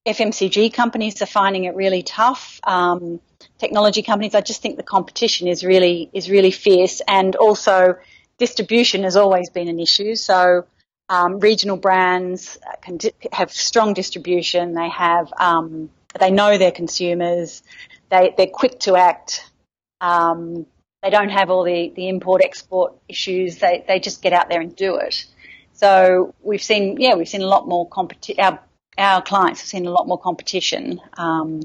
FMCG 0.06 0.74
companies 0.74 1.22
are 1.22 1.28
finding 1.28 1.66
it 1.66 1.76
really 1.76 2.04
tough. 2.04 2.60
Um, 2.64 3.20
technology 3.60 4.02
companies, 4.02 4.34
I 4.36 4.42
just 4.42 4.62
think 4.62 4.78
the 4.78 4.84
competition 4.84 5.48
is 5.48 5.64
really 5.64 6.10
is 6.14 6.30
really 6.30 6.52
fierce, 6.52 7.02
and 7.08 7.36
also 7.36 7.96
distribution 8.38 9.04
has 9.04 9.16
always 9.16 9.50
been 9.50 9.68
an 9.68 9.80
issue. 9.80 10.16
So 10.16 10.66
um, 11.10 11.40
regional 11.40 11.78
brands 11.78 12.58
can 12.82 12.98
di- 12.98 13.14
have 13.32 13.52
strong 13.52 13.94
distribution. 13.94 14.74
They 14.74 14.90
have 14.90 15.32
um, 15.40 15.90
they 16.20 16.32
know 16.32 16.58
their 16.58 16.72
consumers. 16.72 17.62
They 18.10 18.34
they're 18.36 18.48
quick 18.48 18.80
to 18.82 18.96
act. 18.96 19.46
Um, 20.00 20.66
They 21.04 21.10
don't 21.10 21.30
have 21.30 21.50
all 21.50 21.64
the, 21.64 21.92
the 21.96 22.08
import 22.10 22.42
export 22.44 22.94
issues. 23.08 23.58
They, 23.58 23.84
they 23.88 24.00
just 24.00 24.22
get 24.22 24.34
out 24.34 24.50
there 24.50 24.62
and 24.62 24.76
do 24.76 24.98
it. 24.98 25.26
So 25.74 26.34
we've 26.42 26.62
seen, 26.62 27.00
yeah, 27.00 27.16
we've 27.16 27.28
seen 27.28 27.42
a 27.42 27.48
lot 27.48 27.68
more 27.68 27.88
competition. 27.88 28.44
Our, 28.44 28.60
our 28.98 29.22
clients 29.22 29.62
have 29.62 29.68
seen 29.68 29.86
a 29.86 29.92
lot 29.92 30.08
more 30.08 30.20
competition, 30.20 31.00
um, 31.18 31.62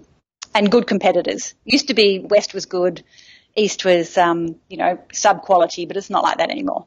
and 0.54 0.70
good 0.70 0.86
competitors. 0.86 1.54
Used 1.64 1.88
to 1.88 1.94
be 1.94 2.18
West 2.18 2.54
was 2.54 2.66
good, 2.66 3.04
East 3.56 3.84
was, 3.84 4.16
um, 4.16 4.56
you 4.68 4.76
know, 4.76 4.98
sub 5.12 5.42
quality, 5.42 5.86
but 5.86 5.96
it's 5.96 6.10
not 6.10 6.22
like 6.22 6.38
that 6.38 6.50
anymore. 6.50 6.86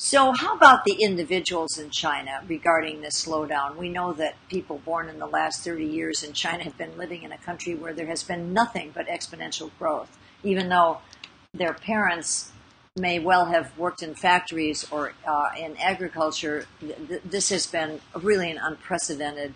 So, 0.00 0.32
how 0.32 0.54
about 0.54 0.84
the 0.84 0.92
individuals 1.02 1.76
in 1.76 1.90
China 1.90 2.42
regarding 2.46 3.00
this 3.00 3.26
slowdown? 3.26 3.76
We 3.76 3.88
know 3.88 4.12
that 4.12 4.36
people 4.48 4.78
born 4.84 5.08
in 5.08 5.18
the 5.18 5.26
last 5.26 5.64
30 5.64 5.84
years 5.84 6.22
in 6.22 6.34
China 6.34 6.62
have 6.62 6.78
been 6.78 6.96
living 6.96 7.24
in 7.24 7.32
a 7.32 7.38
country 7.38 7.74
where 7.74 7.92
there 7.92 8.06
has 8.06 8.22
been 8.22 8.52
nothing 8.52 8.92
but 8.94 9.08
exponential 9.08 9.72
growth, 9.76 10.16
even 10.44 10.68
though 10.68 10.98
their 11.52 11.74
parents 11.74 12.52
may 12.98 13.18
well 13.18 13.46
have 13.46 13.76
worked 13.78 14.02
in 14.02 14.14
factories 14.14 14.86
or 14.90 15.12
uh, 15.26 15.50
in 15.58 15.76
agriculture. 15.76 16.66
Th- 16.80 17.22
this 17.24 17.50
has 17.50 17.66
been 17.66 18.00
really 18.14 18.50
an 18.50 18.58
unprecedented 18.58 19.54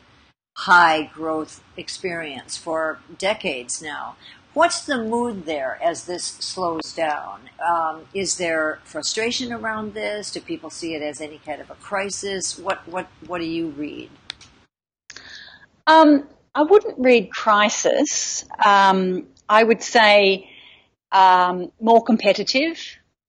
high 0.57 1.11
growth 1.15 1.63
experience 1.77 2.57
for 2.57 3.01
decades 3.19 3.83
now. 3.83 4.17
What's 4.55 4.85
the 4.85 4.99
mood 4.99 5.47
there 5.47 5.79
as 5.83 6.05
this 6.05 6.25
slows 6.25 6.93
down? 6.93 7.41
Um, 7.67 8.03
is 8.13 8.37
there 8.37 8.81
frustration 8.85 9.51
around 9.51 9.95
this? 9.95 10.31
Do 10.31 10.41
people 10.41 10.69
see 10.69 10.95
it 10.95 11.01
as 11.01 11.23
any 11.23 11.39
kind 11.39 11.61
of 11.61 11.71
a 11.71 11.75
crisis? 11.77 12.59
What 12.59 12.87
what 12.87 13.07
what 13.27 13.39
do 13.39 13.47
you 13.47 13.69
read? 13.69 14.11
Um, 15.87 16.29
I 16.55 16.63
wouldn't 16.63 16.99
read 16.99 17.31
crisis. 17.31 18.45
Um, 18.65 19.27
I 19.49 19.65
would 19.65 19.83
say 19.83 20.51
um, 21.13 21.73
more 21.81 22.03
competitive, 22.05 22.79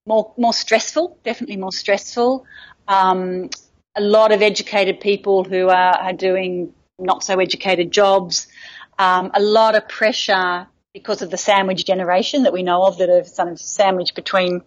more 0.06 0.34
more 0.38 0.54
stressful, 0.54 1.18
definitely 1.24 1.58
more 1.58 1.72
stressful. 1.72 2.46
Um, 2.88 3.50
a 3.96 4.02
lot 4.02 4.32
of 4.32 4.42
educated 4.42 5.00
people 5.00 5.44
who 5.44 5.70
are, 5.70 5.98
are 5.98 6.14
doing 6.14 6.74
not 7.00 7.24
so 7.24 7.40
educated 7.40 7.92
jobs. 7.92 8.48
Um, 8.98 9.32
a 9.34 9.42
lot 9.42 9.76
of 9.76 9.88
pressure 9.88 10.68
because 10.94 11.22
of 11.22 11.32
the 11.32 11.38
sandwich 11.38 11.86
generation 11.86 12.44
that 12.44 12.54
we 12.54 12.64
know 12.64 12.84
of 12.84 12.98
that 13.00 13.10
are 13.10 13.24
sort 13.24 13.50
of 13.50 13.60
sandwiched 13.60 14.16
between 14.16 14.62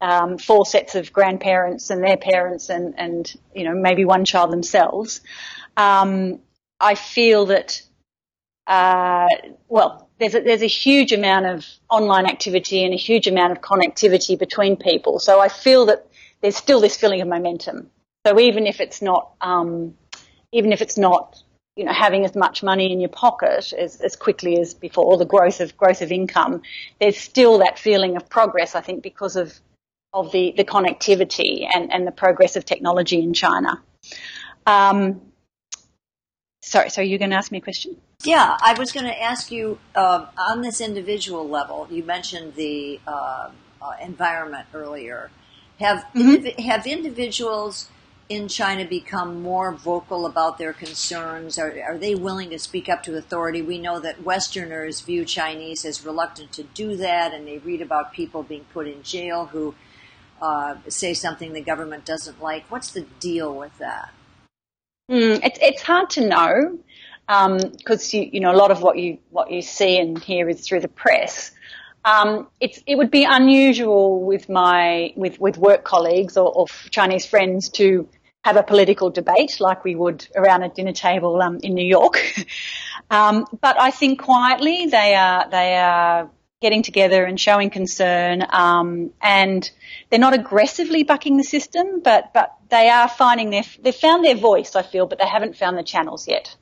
um, 0.00 0.38
four 0.38 0.64
sets 0.64 0.94
of 0.94 1.12
grandparents 1.12 1.90
and 1.90 2.02
their 2.02 2.16
parents 2.16 2.70
and, 2.70 2.94
and 2.96 3.34
you 3.54 3.64
know 3.64 3.74
maybe 3.74 4.04
one 4.04 4.24
child 4.24 4.52
themselves. 4.52 5.20
Um, 5.76 6.40
I 6.78 6.94
feel 6.94 7.46
that 7.46 7.82
uh, 8.70 9.28
well 9.68 10.08
there's 10.18 10.34
a, 10.34 10.40
there's 10.40 10.62
a 10.62 10.66
huge 10.66 11.12
amount 11.12 11.46
of 11.46 11.66
online 11.90 12.26
activity 12.26 12.84
and 12.84 12.94
a 12.94 12.96
huge 12.96 13.26
amount 13.26 13.52
of 13.52 13.60
connectivity 13.60 14.38
between 14.38 14.76
people. 14.76 15.18
So 15.18 15.40
I 15.40 15.48
feel 15.48 15.86
that 15.86 16.06
there's 16.40 16.56
still 16.56 16.80
this 16.80 16.96
feeling 16.96 17.20
of 17.20 17.28
momentum. 17.28 17.90
So 18.26 18.38
even 18.38 18.66
if 18.66 18.80
it's 18.80 19.02
not 19.02 19.32
um, 19.40 19.94
even 20.52 20.72
if 20.72 20.80
it's 20.82 20.96
not 20.96 21.42
you 21.76 21.84
know, 21.84 21.92
having 21.92 22.24
as 22.24 22.34
much 22.34 22.62
money 22.62 22.92
in 22.92 23.00
your 23.00 23.08
pocket 23.08 23.72
as, 23.72 24.00
as 24.00 24.14
quickly 24.16 24.60
as 24.60 24.74
before, 24.74 25.04
or 25.04 25.16
the 25.16 25.24
growth 25.24 25.60
of 25.60 25.76
growth 25.76 26.02
of 26.02 26.12
income, 26.12 26.62
there's 27.00 27.16
still 27.16 27.58
that 27.58 27.78
feeling 27.78 28.16
of 28.16 28.28
progress, 28.28 28.74
I 28.74 28.80
think, 28.80 29.02
because 29.02 29.36
of 29.36 29.58
of 30.12 30.32
the, 30.32 30.52
the 30.56 30.64
connectivity 30.64 31.68
and, 31.72 31.92
and 31.92 32.06
the 32.06 32.10
progress 32.12 32.56
of 32.56 32.64
technology 32.64 33.22
in 33.22 33.32
China. 33.32 33.80
Um, 34.66 35.20
sorry, 36.62 36.90
so 36.90 37.00
you're 37.00 37.20
going 37.20 37.30
to 37.30 37.36
ask 37.36 37.52
me 37.52 37.58
a 37.58 37.60
question? 37.60 37.96
Yeah, 38.22 38.56
I 38.62 38.74
was 38.74 38.92
going 38.92 39.06
to 39.06 39.22
ask 39.22 39.50
you 39.50 39.78
uh, 39.94 40.26
on 40.36 40.60
this 40.60 40.80
individual 40.80 41.48
level. 41.48 41.88
You 41.90 42.04
mentioned 42.04 42.54
the 42.54 43.00
uh, 43.06 43.50
uh, 43.80 43.92
environment 44.02 44.66
earlier. 44.74 45.30
Have 45.78 46.04
mm-hmm. 46.14 46.60
have 46.62 46.86
individuals 46.86 47.88
in 48.28 48.46
China 48.46 48.84
become 48.84 49.40
more 49.40 49.72
vocal 49.72 50.26
about 50.26 50.58
their 50.58 50.74
concerns? 50.74 51.58
Are, 51.58 51.74
are 51.82 51.96
they 51.96 52.14
willing 52.14 52.50
to 52.50 52.58
speak 52.58 52.90
up 52.90 53.02
to 53.04 53.16
authority? 53.16 53.62
We 53.62 53.78
know 53.78 53.98
that 54.00 54.22
Westerners 54.22 55.00
view 55.00 55.24
Chinese 55.24 55.86
as 55.86 56.04
reluctant 56.04 56.52
to 56.52 56.62
do 56.62 56.96
that, 56.96 57.32
and 57.32 57.46
they 57.46 57.58
read 57.58 57.80
about 57.80 58.12
people 58.12 58.42
being 58.42 58.66
put 58.74 58.86
in 58.86 59.02
jail 59.02 59.46
who 59.46 59.74
uh, 60.42 60.76
say 60.88 61.14
something 61.14 61.54
the 61.54 61.62
government 61.62 62.04
doesn't 62.04 62.42
like. 62.42 62.70
What's 62.70 62.90
the 62.90 63.06
deal 63.18 63.54
with 63.54 63.76
that? 63.78 64.12
Mm, 65.10 65.40
it's 65.42 65.58
it's 65.60 65.82
hard 65.82 66.10
to 66.10 66.28
know 66.28 66.78
because 67.26 68.14
um, 68.14 68.20
you 68.20 68.30
you 68.32 68.40
know 68.40 68.52
a 68.52 68.56
lot 68.56 68.70
of 68.70 68.82
what 68.82 68.98
you 68.98 69.18
what 69.30 69.50
you 69.50 69.62
see 69.62 69.98
and 69.98 70.22
hear 70.22 70.48
is 70.48 70.66
through 70.66 70.80
the 70.80 70.88
press. 70.88 71.52
Um, 72.04 72.48
it's, 72.60 72.82
it 72.86 72.96
would 72.96 73.10
be 73.10 73.24
unusual 73.24 74.24
with 74.24 74.48
my 74.48 75.12
with, 75.16 75.38
with 75.38 75.58
work 75.58 75.84
colleagues 75.84 76.36
or, 76.36 76.50
or 76.50 76.66
Chinese 76.90 77.26
friends 77.26 77.68
to 77.70 78.08
have 78.42 78.56
a 78.56 78.62
political 78.62 79.10
debate 79.10 79.60
like 79.60 79.84
we 79.84 79.94
would 79.94 80.26
around 80.34 80.62
a 80.62 80.70
dinner 80.70 80.92
table 80.92 81.40
um, 81.42 81.58
in 81.62 81.74
New 81.74 81.84
York. 81.84 82.24
um, 83.10 83.44
but 83.60 83.78
I 83.78 83.90
think 83.90 84.22
quietly 84.22 84.86
they 84.86 85.14
are 85.14 85.48
they 85.50 85.76
are 85.76 86.30
getting 86.60 86.82
together 86.82 87.24
and 87.24 87.40
showing 87.40 87.70
concern, 87.70 88.46
um, 88.50 89.12
and 89.22 89.70
they're 90.08 90.18
not 90.18 90.34
aggressively 90.34 91.02
bucking 91.02 91.36
the 91.36 91.44
system, 91.44 92.00
but 92.00 92.32
but 92.32 92.54
they 92.70 92.88
are 92.88 93.08
finding 93.08 93.50
their 93.50 93.64
they've 93.82 93.94
found 93.94 94.24
their 94.24 94.36
voice. 94.36 94.74
I 94.74 94.82
feel, 94.82 95.06
but 95.06 95.18
they 95.18 95.26
haven't 95.26 95.56
found 95.56 95.76
the 95.76 95.82
channels 95.82 96.26
yet. 96.26 96.56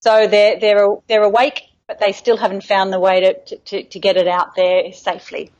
So 0.00 0.26
they're 0.26 0.58
they're 0.58 0.86
they're 1.08 1.22
awake, 1.22 1.62
but 1.86 1.98
they 2.00 2.12
still 2.12 2.36
haven't 2.36 2.64
found 2.64 2.92
the 2.92 3.00
way 3.00 3.20
to 3.20 3.56
to, 3.56 3.82
to 3.82 3.98
get 3.98 4.16
it 4.16 4.28
out 4.28 4.54
there 4.54 4.92
safely. 4.92 5.52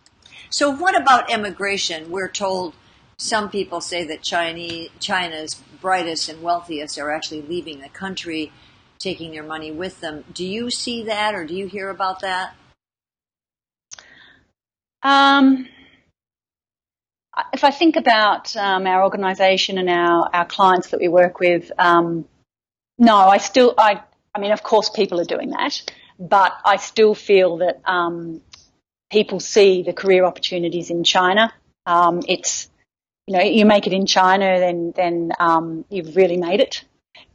So 0.50 0.70
what 0.70 1.00
about 1.00 1.30
immigration? 1.30 2.10
We're 2.10 2.28
told 2.28 2.74
some 3.16 3.50
people 3.50 3.80
say 3.80 4.04
that 4.04 4.22
Chinese, 4.22 4.88
China's 4.98 5.54
brightest 5.80 6.28
and 6.28 6.42
wealthiest 6.42 6.98
are 6.98 7.10
actually 7.10 7.42
leaving 7.42 7.80
the 7.80 7.88
country, 7.88 8.50
taking 8.98 9.30
their 9.32 9.42
money 9.42 9.70
with 9.70 10.00
them. 10.00 10.24
Do 10.32 10.44
you 10.44 10.70
see 10.70 11.04
that, 11.04 11.34
or 11.34 11.44
do 11.44 11.54
you 11.54 11.66
hear 11.66 11.90
about 11.90 12.20
that? 12.20 12.54
Um, 15.02 15.68
if 17.52 17.62
I 17.62 17.70
think 17.70 17.96
about 17.96 18.56
um, 18.56 18.86
our 18.86 19.04
organisation 19.04 19.78
and 19.78 19.88
our, 19.88 20.28
our 20.32 20.46
clients 20.46 20.88
that 20.88 21.00
we 21.00 21.08
work 21.08 21.38
with, 21.40 21.70
um, 21.78 22.26
no, 22.98 23.16
I 23.16 23.38
still, 23.38 23.74
I, 23.78 24.02
I 24.34 24.40
mean, 24.40 24.52
of 24.52 24.62
course, 24.62 24.90
people 24.90 25.20
are 25.20 25.24
doing 25.24 25.50
that, 25.50 25.82
but 26.18 26.52
I 26.64 26.76
still 26.76 27.14
feel 27.14 27.58
that 27.58 27.80
um, 27.84 28.40
people 29.10 29.40
see 29.40 29.82
the 29.82 29.92
career 29.92 30.24
opportunities 30.24 30.90
in 30.90 31.04
China. 31.04 31.52
Um, 31.86 32.20
it's 32.28 32.70
you 33.26 33.36
know, 33.36 33.44
you 33.44 33.64
make 33.64 33.86
it 33.86 33.92
in 33.92 34.06
China, 34.06 34.58
then 34.58 34.92
then 34.94 35.32
um, 35.38 35.84
you've 35.88 36.16
really 36.16 36.36
made 36.36 36.60
it. 36.60 36.84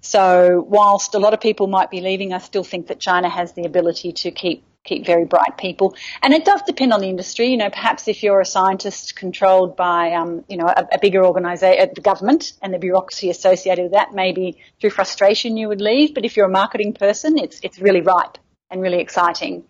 So 0.02 0.66
whilst 0.68 1.16
a 1.16 1.20
lot 1.20 1.34
of 1.34 1.40
people 1.40 1.68
might 1.68 1.90
be 1.90 2.02
leaving, 2.02 2.34
I 2.34 2.40
still 2.40 2.64
think 2.64 2.88
that 2.88 3.00
China 3.00 3.30
has 3.30 3.54
the 3.54 3.66
ability 3.66 4.12
to 4.14 4.32
keep 4.32 4.64
keep 4.86 5.06
very 5.06 5.26
bright 5.26 5.58
people. 5.58 5.96
And 6.22 6.34
it 6.34 6.46
does 6.46 6.62
depend 6.62 6.94
on 6.94 7.02
the 7.02 7.10
industry. 7.10 7.48
You 7.48 7.58
know, 7.58 7.70
perhaps 7.70 8.08
if 8.08 8.24
you're 8.24 8.40
a 8.40 8.46
scientist 8.46 9.16
controlled 9.16 9.76
by, 9.76 10.14
um, 10.14 10.46
you 10.48 10.58
know, 10.58 10.68
a, 10.68 10.88
a 10.94 11.00
bigger 11.00 11.26
organisation, 11.26 11.82
uh, 11.82 11.94
the 11.94 12.02
government 12.02 12.54
and 12.62 12.74
the 12.74 12.80
bureaucracy 12.80 13.30
associated 13.30 13.84
with 13.84 13.92
that, 13.94 14.14
maybe 14.14 14.58
through 14.80 14.92
frustration 14.92 15.58
you 15.58 15.68
would 15.68 15.82
leave. 15.82 16.14
But 16.14 16.24
if 16.24 16.38
you're 16.38 16.48
a 16.48 16.58
marketing 16.62 16.94
person, 16.94 17.38
it's 17.38 17.60
it's 17.62 17.80
really 17.80 18.02
ripe 18.02 18.38
and 18.70 18.82
really 18.82 19.00
exciting. 19.00 19.66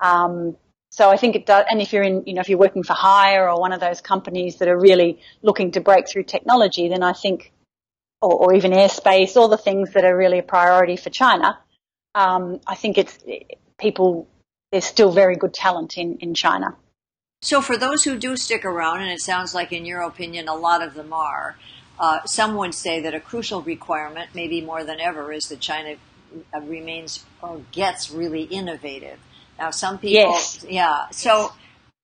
Um, 0.00 0.56
so 0.90 1.10
I 1.10 1.16
think 1.16 1.36
it 1.36 1.44
does, 1.44 1.64
and 1.70 1.80
if 1.82 1.92
you're 1.92 2.02
in, 2.02 2.24
you 2.26 2.34
know, 2.34 2.40
if 2.40 2.48
you're 2.48 2.58
working 2.58 2.82
for 2.82 2.94
hire 2.94 3.48
or 3.50 3.60
one 3.60 3.72
of 3.72 3.80
those 3.80 4.00
companies 4.00 4.56
that 4.56 4.68
are 4.68 4.78
really 4.78 5.20
looking 5.42 5.72
to 5.72 5.80
break 5.80 6.08
through 6.08 6.24
technology, 6.24 6.88
then 6.88 7.02
I 7.02 7.12
think, 7.12 7.52
or, 8.22 8.32
or 8.32 8.54
even 8.54 8.72
airspace, 8.72 9.36
all 9.36 9.48
the 9.48 9.58
things 9.58 9.92
that 9.92 10.04
are 10.04 10.16
really 10.16 10.38
a 10.38 10.42
priority 10.42 10.96
for 10.96 11.10
China, 11.10 11.58
um, 12.14 12.60
I 12.66 12.74
think 12.74 12.98
it's 12.98 13.18
people. 13.78 14.28
There's 14.70 14.84
still 14.84 15.12
very 15.12 15.36
good 15.36 15.54
talent 15.54 15.96
in 15.96 16.18
in 16.18 16.34
China. 16.34 16.76
So 17.40 17.60
for 17.60 17.76
those 17.76 18.02
who 18.02 18.16
do 18.16 18.36
stick 18.36 18.64
around, 18.64 19.02
and 19.02 19.10
it 19.10 19.20
sounds 19.20 19.54
like, 19.54 19.72
in 19.72 19.84
your 19.84 20.02
opinion, 20.02 20.48
a 20.48 20.54
lot 20.54 20.82
of 20.82 20.94
them 20.94 21.12
are. 21.12 21.56
Uh, 21.98 22.24
some 22.24 22.56
would 22.56 22.74
say 22.74 23.00
that 23.00 23.14
a 23.14 23.20
crucial 23.20 23.62
requirement, 23.62 24.30
maybe 24.34 24.60
more 24.60 24.84
than 24.84 25.00
ever, 25.00 25.32
is 25.32 25.44
that 25.44 25.60
China 25.60 25.96
uh, 26.54 26.60
remains 26.60 27.24
or 27.42 27.62
gets 27.72 28.10
really 28.10 28.42
innovative. 28.42 29.18
Now, 29.58 29.70
some 29.70 29.98
people, 29.98 30.32
yes. 30.32 30.64
yeah. 30.68 31.08
So, 31.10 31.52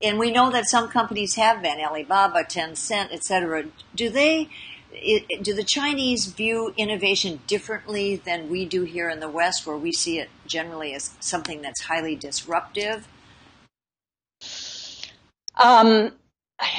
and 0.02 0.18
we 0.18 0.32
know 0.32 0.50
that 0.50 0.66
some 0.66 0.88
companies 0.88 1.34
have 1.36 1.62
been 1.62 1.78
Alibaba, 1.80 2.44
Tencent, 2.44 3.12
etc. 3.12 3.64
Do 3.94 4.10
they? 4.10 4.48
Do 5.42 5.54
the 5.54 5.64
Chinese 5.64 6.26
view 6.26 6.72
innovation 6.76 7.40
differently 7.46 8.16
than 8.16 8.48
we 8.48 8.64
do 8.64 8.84
here 8.84 9.08
in 9.10 9.20
the 9.20 9.28
West, 9.28 9.66
where 9.66 9.76
we 9.76 9.92
see 9.92 10.18
it 10.18 10.28
generally 10.46 10.94
as 10.94 11.14
something 11.20 11.62
that's 11.62 11.82
highly 11.82 12.16
disruptive? 12.16 13.06
Um, 15.62 16.12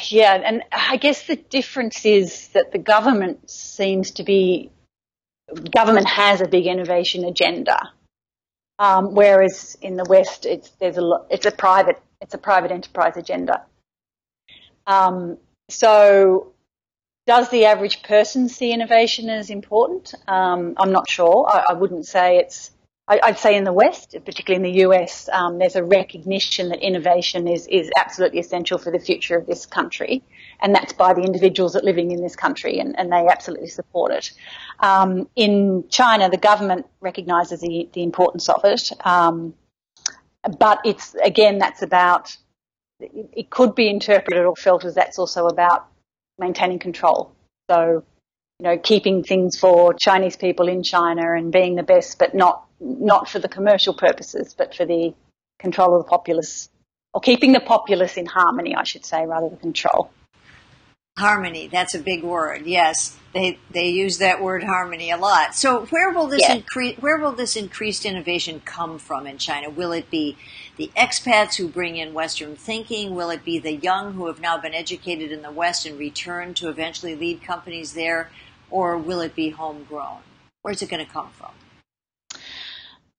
yeah, 0.08 0.34
and 0.34 0.64
I 0.72 0.98
guess 0.98 1.28
the 1.28 1.36
difference 1.36 2.06
is 2.06 2.50
that 2.50 2.72
the 2.72 2.78
government 2.78 3.50
seems 3.50 4.12
to 4.12 4.24
be 4.24 4.72
government 5.72 6.08
has 6.08 6.42
a 6.42 6.48
big 6.48 6.66
innovation 6.66 7.24
agenda, 7.24 7.92
um, 8.80 9.14
whereas 9.14 9.78
in 9.82 9.96
the 9.96 10.06
West, 10.06 10.46
it's 10.46 10.70
there's 10.80 10.98
a 10.98 11.26
it's 11.30 11.46
a 11.46 11.52
private 11.52 12.02
it's 12.22 12.34
a 12.34 12.38
private 12.38 12.72
enterprise 12.72 13.18
agenda. 13.18 13.64
Um, 14.88 15.38
so, 15.70 16.54
does 17.28 17.50
the 17.50 17.66
average 17.66 18.04
person 18.04 18.48
see 18.50 18.72
innovation 18.72 19.30
as 19.30 19.50
important? 19.50 20.14
Um, 20.28 20.76
I'm 20.78 20.92
not 20.92 21.10
sure. 21.10 21.50
I, 21.52 21.66
I 21.70 21.74
wouldn't 21.74 22.06
say 22.06 22.38
it's. 22.38 22.72
I, 23.08 23.20
would 23.28 23.38
say 23.38 23.56
in 23.56 23.66
the 23.66 23.74
West, 23.74 24.16
particularly 24.26 24.68
in 24.68 24.74
the 24.74 24.82
US, 24.88 25.30
um, 25.30 25.60
there's 25.60 25.76
a 25.76 25.84
recognition 25.84 26.70
that 26.70 26.82
innovation 26.82 27.48
is 27.48 27.68
is 27.68 27.92
absolutely 27.96 28.40
essential 28.40 28.80
for 28.80 28.92
the 28.92 28.98
future 28.98 29.38
of 29.38 29.46
this 29.46 29.68
country, 29.68 30.24
and 30.60 30.74
that's 30.74 30.94
by 30.94 31.14
the 31.14 31.22
individuals 31.22 31.74
that 31.74 31.84
are 31.84 31.86
living 31.86 32.10
in 32.10 32.22
this 32.22 32.36
country, 32.36 32.80
and, 32.80 32.98
and 32.98 33.12
they 33.12 33.28
absolutely 33.28 33.68
support 33.68 34.12
it. 34.12 34.32
Um, 34.80 35.30
in 35.36 35.86
China, 35.90 36.30
the 36.30 36.38
government 36.38 36.88
recognises 37.00 37.62
the, 37.62 37.88
the 37.94 38.02
importance 38.02 38.50
of 38.50 38.62
it, 38.64 38.92
um, 39.06 39.54
but 40.58 40.80
it's 40.84 41.14
again 41.24 41.60
that's 41.60 41.84
about 41.84 42.36
it 43.00 43.52
could 43.52 43.76
be 43.76 43.88
interpreted 43.88 44.46
or 44.46 44.56
felt 44.56 44.84
as 44.84 44.96
that's 44.96 45.20
also 45.20 45.46
about 45.46 45.88
maintaining 46.40 46.80
control. 46.80 47.34
So, 47.70 48.04
you 48.60 48.64
know, 48.64 48.78
keeping 48.78 49.24
things 49.24 49.58
for 49.58 49.94
Chinese 49.94 50.36
people 50.36 50.68
in 50.68 50.84
China 50.84 51.34
and 51.34 51.52
being 51.52 51.76
the 51.76 51.84
best, 51.84 52.20
but 52.20 52.34
not 52.34 52.66
not 52.80 53.30
for 53.30 53.40
the 53.40 53.48
commercial 53.48 53.94
purposes, 53.94 54.54
but 54.58 54.76
for 54.76 54.86
the 54.86 55.14
control 55.60 55.96
of 55.96 56.06
the 56.06 56.10
populace, 56.10 56.70
or 57.14 57.22
keeping 57.22 57.54
the 57.54 57.60
populace 57.60 58.18
in 58.18 58.26
harmony, 58.26 58.76
I 58.76 58.84
should 58.84 59.06
say, 59.06 59.26
rather 59.26 59.50
than 59.50 59.58
control. 59.58 60.10
Harmony, 61.18 61.68
that's 61.68 61.96
a 61.96 62.00
big 62.00 62.24
word. 62.24 62.66
Yes, 62.66 63.18
they 63.34 63.58
they 63.72 63.88
use 63.88 64.18
that 64.18 64.44
word 64.44 64.64
harmony 64.64 65.12
a 65.12 65.18
lot. 65.18 65.56
So 65.56 65.86
where 65.86 66.12
will 66.12 66.28
this 66.28 66.42
yeah. 66.42 66.56
increase 66.56 66.98
where 66.98 67.18
will 67.18 67.32
this 67.32 67.56
increased 67.56 68.06
innovation 68.06 68.62
come 68.66 69.00
from 69.00 69.26
in 69.26 69.38
China? 69.38 69.70
Will 69.70 69.94
it 69.94 70.10
be 70.10 70.38
the 70.76 70.92
expats 70.98 71.56
who 71.56 71.70
bring 71.70 71.96
in 71.96 72.14
Western 72.14 72.58
thinking? 72.58 73.16
Will 73.16 73.30
it 73.30 73.46
be 73.46 73.60
the 73.60 73.76
young 73.76 74.14
who 74.14 74.28
have 74.28 74.42
now 74.42 74.58
been 74.58 74.74
educated 74.74 75.32
in 75.32 75.42
the 75.42 75.52
West 75.52 75.86
and 75.86 75.98
return 75.98 76.54
to 76.56 76.68
eventually 76.68 77.16
lead 77.16 77.42
companies 77.42 77.94
there? 77.94 78.30
Or 78.70 78.98
will 78.98 79.22
it 79.22 79.36
be 79.36 79.52
homegrown? 79.52 80.20
Where's 80.64 80.82
it 80.82 80.90
going 80.90 81.06
to 81.06 81.10
come 81.10 81.30
from? 81.32 81.52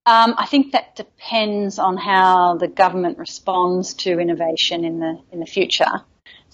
Um, 0.05 0.35
I 0.37 0.45
think 0.45 0.71
that 0.71 0.95
depends 0.95 1.79
on 1.79 1.97
how 1.97 2.57
the 2.57 2.67
government 2.67 3.17
responds 3.17 3.95
to 3.95 4.19
innovation 4.19 4.85
in 4.85 4.99
the 4.99 5.19
in 5.31 5.39
the 5.39 5.47
future. 5.47 6.03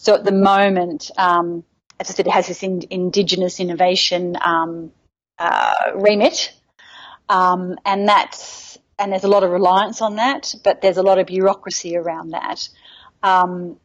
So 0.03 0.13
at 0.15 0.25
the 0.25 0.33
moment, 0.33 1.11
um, 1.17 1.63
as 1.97 2.09
I 2.09 2.13
said, 2.13 2.27
it 2.27 2.33
has 2.33 2.47
this 2.47 2.61
in, 2.61 2.81
indigenous 2.89 3.61
innovation 3.61 4.35
um, 4.41 4.91
uh, 5.39 5.73
remit, 5.95 6.53
um, 7.29 7.77
and 7.85 8.05
that's 8.05 8.77
and 8.99 9.13
there's 9.13 9.23
a 9.23 9.29
lot 9.29 9.45
of 9.45 9.51
reliance 9.51 10.01
on 10.01 10.17
that, 10.17 10.55
but 10.61 10.81
there's 10.81 10.97
a 10.97 11.03
lot 11.03 11.19
of 11.19 11.27
bureaucracy 11.27 11.95
around 11.95 12.31
that. 12.31 12.67
Um, 13.23 13.79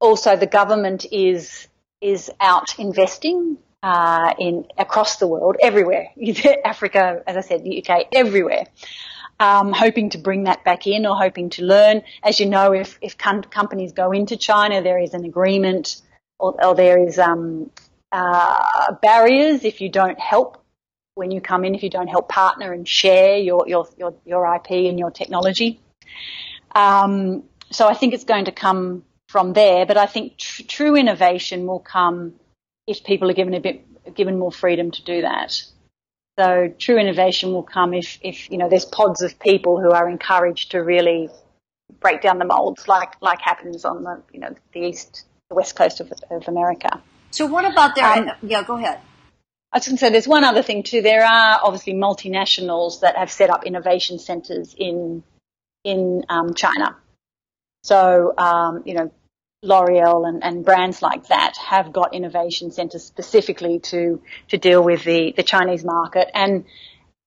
also, 0.00 0.34
the 0.34 0.48
government 0.48 1.06
is 1.12 1.68
is 2.00 2.28
out 2.40 2.80
investing 2.80 3.56
uh, 3.84 4.34
in 4.40 4.66
across 4.76 5.18
the 5.18 5.28
world, 5.28 5.58
everywhere, 5.62 6.08
Africa, 6.64 7.22
as 7.24 7.36
I 7.36 7.40
said, 7.40 7.62
the 7.62 7.84
UK, 7.84 8.08
everywhere. 8.12 8.64
Um, 9.42 9.72
hoping 9.72 10.10
to 10.10 10.18
bring 10.18 10.44
that 10.44 10.62
back 10.62 10.86
in 10.86 11.04
or 11.04 11.16
hoping 11.16 11.50
to 11.50 11.64
learn. 11.64 12.02
As 12.22 12.38
you 12.38 12.46
know, 12.46 12.72
if, 12.72 12.96
if 13.00 13.18
com- 13.18 13.42
companies 13.42 13.92
go 13.92 14.12
into 14.12 14.36
China, 14.36 14.82
there 14.82 15.00
is 15.00 15.14
an 15.14 15.24
agreement 15.24 16.00
or, 16.38 16.64
or 16.64 16.76
there 16.76 17.04
is 17.04 17.18
um, 17.18 17.70
uh, 18.12 18.54
barriers 19.02 19.64
if 19.64 19.80
you 19.80 19.88
don't 19.88 20.20
help 20.20 20.62
when 21.14 21.30
you 21.30 21.40
come 21.40 21.64
in 21.64 21.74
if 21.74 21.82
you 21.82 21.90
don't 21.90 22.08
help 22.08 22.28
partner 22.28 22.72
and 22.72 22.88
share 22.88 23.36
your 23.36 23.64
your 23.66 23.88
your, 23.98 24.14
your 24.24 24.54
IP 24.54 24.70
and 24.70 24.98
your 24.98 25.10
technology. 25.10 25.80
Um, 26.74 27.44
so 27.70 27.88
I 27.88 27.94
think 27.94 28.14
it's 28.14 28.24
going 28.24 28.46
to 28.46 28.52
come 28.52 29.04
from 29.28 29.54
there, 29.54 29.86
but 29.86 29.96
I 29.96 30.06
think 30.06 30.36
tr- 30.38 30.62
true 30.68 30.94
innovation 30.94 31.66
will 31.66 31.80
come 31.80 32.34
if 32.86 33.04
people 33.04 33.30
are 33.30 33.34
given 33.34 33.54
a 33.54 33.60
bit 33.60 34.14
given 34.14 34.38
more 34.38 34.52
freedom 34.52 34.90
to 34.90 35.04
do 35.04 35.22
that. 35.22 35.62
So 36.38 36.72
true 36.78 36.98
innovation 36.98 37.52
will 37.52 37.62
come 37.62 37.92
if, 37.92 38.18
if 38.22 38.50
you 38.50 38.56
know 38.56 38.68
there's 38.68 38.86
pods 38.86 39.22
of 39.22 39.38
people 39.38 39.80
who 39.80 39.90
are 39.90 40.08
encouraged 40.08 40.70
to 40.70 40.78
really 40.78 41.28
break 42.00 42.22
down 42.22 42.38
the 42.38 42.46
molds, 42.46 42.88
like 42.88 43.20
like 43.20 43.40
happens 43.40 43.84
on 43.84 44.02
the 44.02 44.22
you 44.32 44.40
know 44.40 44.54
the 44.72 44.80
east, 44.80 45.24
the 45.50 45.54
west 45.54 45.76
coast 45.76 46.00
of, 46.00 46.12
of 46.30 46.48
America. 46.48 47.02
So 47.30 47.46
what 47.46 47.70
about 47.70 47.94
their? 47.94 48.04
Um, 48.04 48.30
yeah, 48.42 48.62
go 48.62 48.76
ahead. 48.76 49.00
I 49.72 49.78
was 49.78 49.86
going 49.86 49.96
to 49.96 50.00
say 50.00 50.10
there's 50.10 50.28
one 50.28 50.44
other 50.44 50.62
thing 50.62 50.82
too. 50.82 51.00
There 51.00 51.24
are 51.24 51.60
obviously 51.62 51.94
multinationals 51.94 53.00
that 53.00 53.16
have 53.16 53.30
set 53.30 53.48
up 53.48 53.64
innovation 53.64 54.18
centres 54.18 54.74
in 54.76 55.22
in 55.84 56.24
um, 56.28 56.54
China. 56.54 56.96
So 57.82 58.34
um, 58.38 58.82
you 58.86 58.94
know, 58.94 59.12
L'Oreal 59.62 60.28
and, 60.28 60.42
and, 60.42 60.64
brands 60.64 61.02
like 61.02 61.28
that 61.28 61.56
have 61.56 61.92
got 61.92 62.14
innovation 62.14 62.72
centres 62.72 63.04
specifically 63.04 63.78
to 63.78 64.20
to 64.48 64.58
deal 64.58 64.82
with 64.82 65.04
the 65.04 65.32
the 65.36 65.44
Chinese 65.44 65.84
market. 65.84 66.28
And 66.34 66.64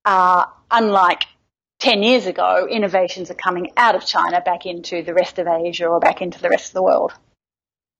uh, 0.03 0.45
unlike 0.69 1.23
10 1.79 2.03
years 2.03 2.25
ago, 2.25 2.67
innovations 2.69 3.31
are 3.31 3.35
coming 3.35 3.71
out 3.77 3.95
of 3.95 4.05
China 4.05 4.41
back 4.41 4.65
into 4.65 5.01
the 5.01 5.13
rest 5.13 5.39
of 5.39 5.47
Asia 5.47 5.87
or 5.87 5.99
back 5.99 6.21
into 6.21 6.41
the 6.41 6.49
rest 6.49 6.67
of 6.67 6.73
the 6.73 6.83
world. 6.83 7.13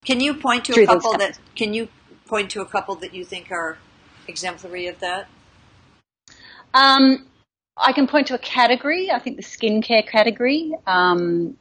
Can 0.05 0.19
you 0.19 0.35
point 0.35 0.65
to 0.65 0.83
a 0.83 0.85
couple 0.85 1.17
that 1.17 1.39
can 1.55 1.73
you 1.73 1.87
point 2.27 2.51
to 2.51 2.61
a 2.61 2.65
couple 2.65 2.95
that 2.95 3.13
you 3.13 3.23
think 3.23 3.51
are 3.51 3.77
exemplary 4.27 4.87
of 4.87 4.99
that? 4.99 5.27
Um, 6.73 7.25
I 7.77 7.93
can 7.93 8.07
point 8.07 8.27
to 8.27 8.35
a 8.35 8.39
category. 8.39 9.09
I 9.11 9.19
think 9.19 9.37
the 9.37 9.43
skincare 9.43 10.05
category. 10.05 10.73
Um, 10.85 11.57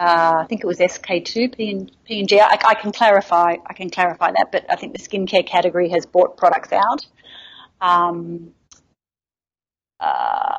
uh, 0.00 0.38
I 0.40 0.46
think 0.48 0.62
it 0.62 0.66
was 0.66 0.78
SK2 0.78 1.54
P 1.56 1.70
and 2.20 2.28
G. 2.28 2.40
I, 2.40 2.58
I 2.66 2.74
can 2.74 2.90
clarify. 2.90 3.56
I 3.66 3.74
can 3.74 3.90
clarify 3.90 4.30
that, 4.30 4.46
but 4.50 4.64
I 4.70 4.76
think 4.76 4.96
the 4.96 4.98
skincare 4.98 5.46
category 5.46 5.90
has 5.90 6.06
bought 6.06 6.38
products 6.38 6.72
out. 6.72 7.06
Um, 7.82 8.54
uh, 10.00 10.58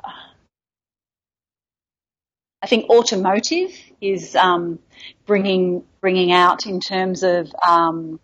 I 2.61 2.67
think 2.67 2.91
automotive 2.91 3.71
is 3.99 4.35
um, 4.35 4.77
bringing 5.25 5.85
bringing 6.01 6.31
out 6.31 6.67
in 6.67 6.79
terms 6.79 7.23
of 7.23 7.51
um, 7.67 8.19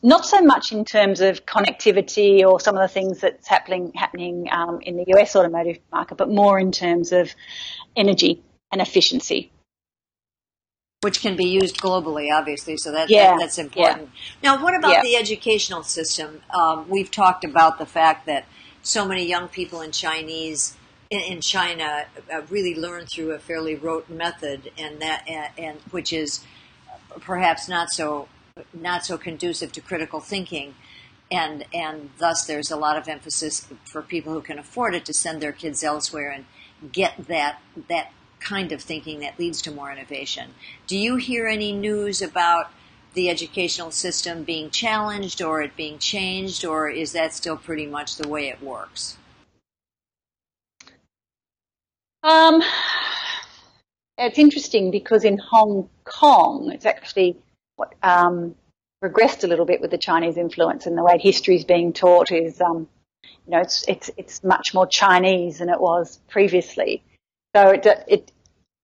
not 0.00 0.24
so 0.24 0.40
much 0.42 0.70
in 0.70 0.84
terms 0.84 1.20
of 1.20 1.44
connectivity 1.44 2.46
or 2.46 2.60
some 2.60 2.76
of 2.76 2.82
the 2.82 2.88
things 2.88 3.20
that's 3.20 3.48
happening 3.48 3.92
happening 3.96 4.48
um, 4.52 4.80
in 4.82 4.96
the 4.96 5.06
US 5.16 5.34
automotive 5.34 5.78
market, 5.90 6.18
but 6.18 6.28
more 6.28 6.60
in 6.60 6.70
terms 6.70 7.10
of 7.10 7.34
energy 7.96 8.44
and 8.70 8.80
efficiency. 8.80 9.51
Which 11.02 11.20
can 11.20 11.36
be 11.36 11.46
used 11.46 11.78
globally, 11.78 12.28
obviously, 12.32 12.76
so 12.76 12.92
that, 12.92 13.10
yeah. 13.10 13.32
that 13.32 13.40
that's 13.40 13.58
important. 13.58 14.10
Yeah. 14.42 14.50
Now, 14.54 14.62
what 14.62 14.76
about 14.76 14.92
yeah. 14.92 15.02
the 15.02 15.16
educational 15.16 15.82
system? 15.82 16.40
Um, 16.54 16.88
we've 16.88 17.10
talked 17.10 17.44
about 17.44 17.78
the 17.78 17.86
fact 17.86 18.26
that 18.26 18.44
so 18.82 19.06
many 19.06 19.26
young 19.26 19.48
people 19.48 19.80
in 19.80 19.90
Chinese 19.90 20.76
in, 21.10 21.20
in 21.20 21.40
China 21.40 22.06
uh, 22.32 22.42
really 22.48 22.74
learn 22.74 23.06
through 23.06 23.32
a 23.32 23.38
fairly 23.38 23.74
rote 23.74 24.08
method, 24.08 24.70
and 24.78 25.00
that 25.02 25.24
and, 25.28 25.48
and 25.58 25.78
which 25.90 26.12
is 26.12 26.44
perhaps 27.20 27.68
not 27.68 27.90
so 27.90 28.28
not 28.72 29.04
so 29.04 29.18
conducive 29.18 29.72
to 29.72 29.80
critical 29.80 30.20
thinking. 30.20 30.74
And, 31.30 31.64
and 31.72 32.10
thus 32.18 32.44
there's 32.44 32.70
a 32.70 32.76
lot 32.76 32.98
of 32.98 33.08
emphasis 33.08 33.66
for 33.84 34.02
people 34.02 34.34
who 34.34 34.42
can 34.42 34.58
afford 34.58 34.94
it 34.94 35.06
to 35.06 35.14
send 35.14 35.40
their 35.40 35.52
kids 35.52 35.82
elsewhere 35.82 36.30
and 36.30 36.44
get 36.92 37.26
that, 37.28 37.60
that 37.88 38.12
kind 38.42 38.72
of 38.72 38.82
thinking 38.82 39.20
that 39.20 39.38
leads 39.38 39.62
to 39.62 39.70
more 39.70 39.92
innovation. 39.92 40.50
Do 40.86 40.96
you 40.96 41.16
hear 41.16 41.46
any 41.46 41.72
news 41.72 42.22
about 42.22 42.70
the 43.14 43.28
educational 43.28 43.90
system 43.90 44.42
being 44.42 44.70
challenged 44.70 45.42
or 45.42 45.62
it 45.62 45.76
being 45.76 45.98
changed, 45.98 46.64
or 46.64 46.88
is 46.88 47.12
that 47.12 47.32
still 47.32 47.56
pretty 47.56 47.86
much 47.86 48.16
the 48.16 48.28
way 48.28 48.48
it 48.48 48.62
works? 48.62 49.18
Um, 52.22 52.62
it's 54.16 54.38
interesting 54.38 54.90
because 54.90 55.24
in 55.24 55.38
Hong 55.38 55.88
Kong, 56.04 56.70
it's 56.72 56.86
actually 56.86 57.36
um, 58.02 58.54
regressed 59.02 59.44
a 59.44 59.46
little 59.46 59.66
bit 59.66 59.80
with 59.80 59.90
the 59.90 59.98
Chinese 59.98 60.36
influence 60.36 60.86
and 60.86 60.96
the 60.96 61.02
way 61.02 61.18
history 61.18 61.56
is 61.56 61.64
being 61.64 61.92
taught 61.92 62.30
is, 62.30 62.60
um, 62.60 62.88
you 63.24 63.50
know, 63.50 63.60
it's, 63.60 63.84
it's, 63.88 64.10
it's 64.16 64.44
much 64.44 64.72
more 64.72 64.86
Chinese 64.86 65.58
than 65.58 65.68
it 65.68 65.80
was 65.80 66.20
previously. 66.28 67.02
So 67.54 67.70
it, 67.70 67.86
it, 68.08 68.32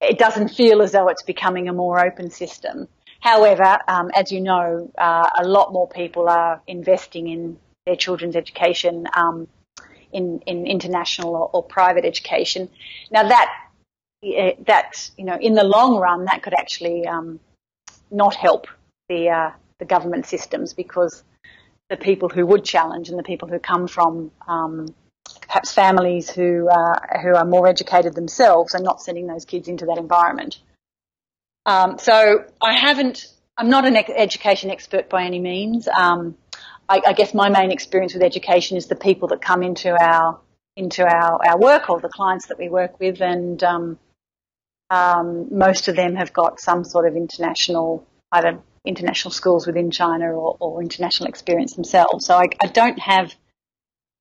it 0.01 0.19
doesn't 0.19 0.49
feel 0.49 0.83
as 0.83 0.93
though 0.93 1.09
it's 1.09 1.23
becoming 1.23 1.69
a 1.69 1.73
more 1.73 2.05
open 2.05 2.31
system. 2.31 2.89
However, 3.21 3.79
um, 3.89 4.11
as 4.15 4.31
you 4.31 4.41
know, 4.41 4.91
uh, 4.97 5.29
a 5.39 5.47
lot 5.47 5.73
more 5.73 5.89
people 5.89 6.29
are 6.29 6.61
investing 6.67 7.29
in 7.29 7.59
their 7.87 7.97
children's 7.97 8.37
education 8.37 9.07
um, 9.17 9.49
in, 10.13 10.41
in 10.47 10.67
international 10.67 11.35
or, 11.35 11.51
or, 11.53 11.63
private 11.63 12.05
education. 12.05 12.69
Now 13.11 13.29
that 13.29 13.55
that 14.67 15.11
you 15.17 15.25
know, 15.25 15.39
in 15.41 15.55
the 15.55 15.65
long 15.65 15.97
run, 15.97 16.25
that 16.25 16.43
could 16.43 16.55
actually 16.55 17.07
um, 17.07 17.39
not 18.11 18.35
help 18.35 18.67
the 19.09 19.31
uh, 19.31 19.51
the 19.79 19.85
government 19.85 20.27
systems 20.27 20.75
because 20.75 21.23
the 21.89 21.97
people 21.97 22.29
who 22.29 22.45
would 22.47 22.65
challenge 22.65 23.09
and 23.09 23.19
the 23.19 23.23
people 23.23 23.49
who 23.49 23.59
come 23.59 23.87
from 23.87 24.31
um, 24.47 24.95
perhaps 25.47 25.73
families 25.73 26.31
who 26.31 26.69
uh, 26.69 27.19
who 27.23 27.35
are 27.35 27.45
more 27.45 27.67
educated 27.67 28.15
themselves 28.15 28.75
are 28.75 28.83
not 28.83 29.01
sending 29.01 29.27
those 29.27 29.45
kids 29.45 29.69
into 29.69 29.87
that 29.87 29.99
environment. 29.99 30.59
Um, 31.67 31.99
so 31.99 32.45
I 32.63 32.79
haven't 32.79 33.27
I'm 33.57 33.71
not 33.71 33.87
an 33.87 33.97
education 33.97 34.71
expert 34.71 35.09
by 35.09 35.25
any 35.25 35.41
means. 35.41 35.89
Um, 35.89 36.37
I, 36.89 37.03
I, 37.07 37.13
guess 37.13 37.35
my 37.35 37.51
main 37.51 37.71
experience 37.71 38.15
with 38.15 38.23
education 38.23 38.77
is 38.77 38.87
the 38.87 38.95
people 38.95 39.29
that 39.29 39.43
come 39.43 39.63
into 39.63 39.91
our 39.91 40.41
into 40.77 41.03
our, 41.03 41.45
our 41.45 41.59
work 41.59 41.91
or 41.91 42.01
the 42.01 42.09
clients 42.09 42.47
that 42.47 42.59
we 42.59 42.69
work 42.69 43.01
with, 43.01 43.21
and 43.21 43.63
um, 43.65 43.99
um, 44.91 45.49
most 45.51 45.89
of 45.89 45.97
them 45.97 46.15
have 46.15 46.33
got 46.33 46.61
some 46.61 46.85
sort 46.85 47.07
of 47.07 47.17
international, 47.17 48.07
either 48.33 48.61
international 48.85 49.33
schools 49.33 49.67
within 49.67 49.91
China 49.91 50.27
or, 50.27 50.57
or 50.61 50.81
international 50.81 51.29
experience 51.29 51.75
themselves. 51.75 52.27
So 52.27 52.37
I, 52.37 52.47
I, 52.63 52.69
don't 52.69 52.99
have, 53.01 53.35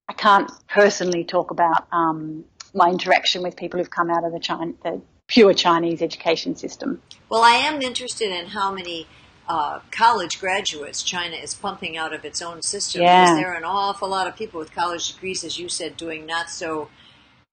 I 0.09 0.13
can't 0.13 0.49
personally 0.67 1.23
talk 1.23 1.51
about 1.51 1.87
um, 1.91 2.45
my 2.73 2.89
interaction 2.89 3.43
with 3.43 3.55
people 3.55 3.79
who've 3.79 3.89
come 3.89 4.09
out 4.09 4.23
of 4.23 4.31
the, 4.31 4.39
China, 4.39 4.73
the 4.83 5.01
pure 5.27 5.53
Chinese 5.53 6.01
education 6.01 6.55
system. 6.55 7.01
Well, 7.29 7.43
I 7.43 7.55
am 7.55 7.81
interested 7.81 8.31
in 8.31 8.47
how 8.47 8.71
many 8.71 9.07
uh, 9.47 9.79
college 9.91 10.39
graduates 10.39 11.03
China 11.03 11.35
is 11.35 11.53
pumping 11.53 11.97
out 11.97 12.13
of 12.13 12.25
its 12.25 12.41
own 12.41 12.61
system. 12.61 13.01
Yeah. 13.01 13.25
Because 13.25 13.37
there 13.37 13.53
are 13.53 13.57
an 13.57 13.63
awful 13.63 14.09
lot 14.09 14.27
of 14.27 14.35
people 14.35 14.59
with 14.59 14.73
college 14.73 15.13
degrees, 15.13 15.43
as 15.43 15.57
you 15.57 15.69
said, 15.69 15.97
doing 15.97 16.25
not 16.25 16.49
so 16.49 16.89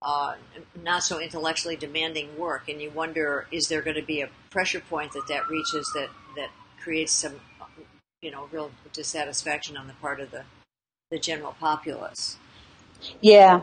uh, 0.01 0.35
not 0.83 1.03
so 1.03 1.19
intellectually 1.19 1.75
demanding 1.75 2.37
work, 2.37 2.69
and 2.69 2.79
you 2.79 2.91
wonder 2.91 3.47
is 3.51 3.69
there 3.69 3.81
going 3.81 3.95
to 3.95 4.03
be 4.03 4.21
a 4.21 4.29
pressure 4.51 4.79
point 4.79 5.13
that 5.13 5.23
that 5.27 5.49
reaches 5.49 5.89
that 5.95 6.09
that 6.35 6.49
creates 6.79 7.11
some 7.11 7.39
you 8.21 8.29
know 8.29 8.47
real 8.51 8.71
dissatisfaction 8.93 9.75
on 9.77 9.87
the 9.87 9.93
part 9.93 10.19
of 10.19 10.31
the 10.31 10.43
the 11.09 11.17
general 11.17 11.55
populace. 11.59 12.37
Yeah, 13.21 13.61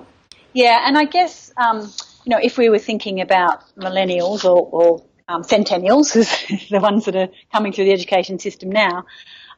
yeah, 0.53 0.87
and 0.87 0.99
I 0.99 1.05
guess 1.05 1.53
um, 1.57 1.81
you 2.25 2.31
know 2.31 2.39
if 2.43 2.59
we 2.59 2.69
were 2.69 2.79
thinking 2.79 3.21
about 3.21 3.63
millennials 3.77 4.45
or, 4.45 4.61
or 4.61 5.05
um, 5.29 5.43
centennials, 5.43 6.13
the 6.71 6.81
ones 6.81 7.07
that 7.07 7.17
are 7.17 7.29
coming 7.53 7.73
through 7.73 7.87
the 7.87 7.93
education 7.93 8.39
system 8.39 8.71
now, 8.71 9.05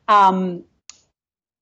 um, 0.09 0.65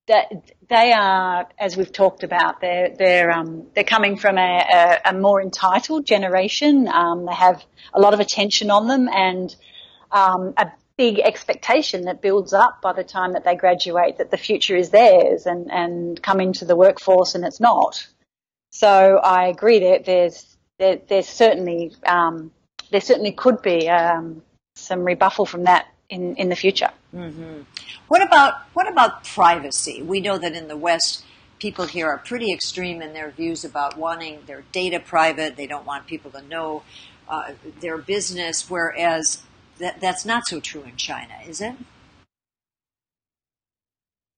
that 0.06 0.52
they 0.68 0.92
are, 0.92 1.48
as 1.58 1.76
we've 1.76 1.92
talked 1.92 2.24
about, 2.24 2.60
they're 2.60 2.94
they're 2.96 3.30
um, 3.30 3.66
they're 3.74 3.84
coming 3.84 4.16
from 4.16 4.38
a, 4.38 5.00
a, 5.04 5.10
a 5.10 5.14
more 5.14 5.40
entitled 5.40 6.06
generation. 6.06 6.88
Um, 6.88 7.26
they 7.26 7.34
have 7.34 7.64
a 7.94 8.00
lot 8.00 8.14
of 8.14 8.20
attention 8.20 8.70
on 8.70 8.88
them 8.88 9.08
and 9.08 9.54
um, 10.10 10.54
a 10.56 10.70
big 10.96 11.18
expectation 11.18 12.02
that 12.02 12.20
builds 12.20 12.52
up 12.52 12.80
by 12.82 12.92
the 12.92 13.04
time 13.04 13.32
that 13.32 13.44
they 13.44 13.56
graduate 13.56 14.18
that 14.18 14.30
the 14.30 14.36
future 14.36 14.76
is 14.76 14.90
theirs 14.90 15.46
and 15.46 15.70
and 15.70 16.22
come 16.22 16.40
into 16.40 16.64
the 16.64 16.76
workforce 16.76 17.34
and 17.34 17.44
it's 17.44 17.60
not. 17.60 18.06
So 18.70 19.18
I 19.18 19.46
agree 19.46 19.78
that 19.80 20.04
there's 20.04 20.56
there, 20.78 21.00
there's 21.08 21.28
certainly 21.28 21.92
um, 22.06 22.50
there 22.90 23.00
certainly 23.00 23.32
could 23.32 23.62
be 23.62 23.88
um, 23.88 24.42
some 24.74 25.00
rebuffal 25.00 25.46
from 25.46 25.64
that 25.64 25.86
in, 26.08 26.36
in 26.36 26.48
the 26.48 26.56
future. 26.56 26.90
Mm-hmm. 27.14 27.62
What 28.08 28.22
about 28.22 28.54
what 28.74 28.88
about 28.88 29.24
privacy? 29.24 30.02
We 30.02 30.20
know 30.20 30.38
that 30.38 30.52
in 30.54 30.68
the 30.68 30.76
West, 30.76 31.24
people 31.58 31.86
here 31.86 32.08
are 32.08 32.18
pretty 32.18 32.52
extreme 32.52 33.02
in 33.02 33.12
their 33.12 33.30
views 33.30 33.64
about 33.64 33.96
wanting 33.96 34.40
their 34.46 34.64
data 34.72 35.00
private. 35.00 35.56
They 35.56 35.66
don't 35.66 35.86
want 35.86 36.06
people 36.06 36.30
to 36.32 36.42
know 36.42 36.82
uh, 37.28 37.52
their 37.80 37.98
business, 37.98 38.68
whereas 38.68 39.42
that, 39.82 40.00
that's 40.00 40.24
not 40.24 40.46
so 40.46 40.60
true 40.60 40.82
in 40.82 40.96
China, 40.96 41.34
is 41.46 41.60
it? 41.60 41.74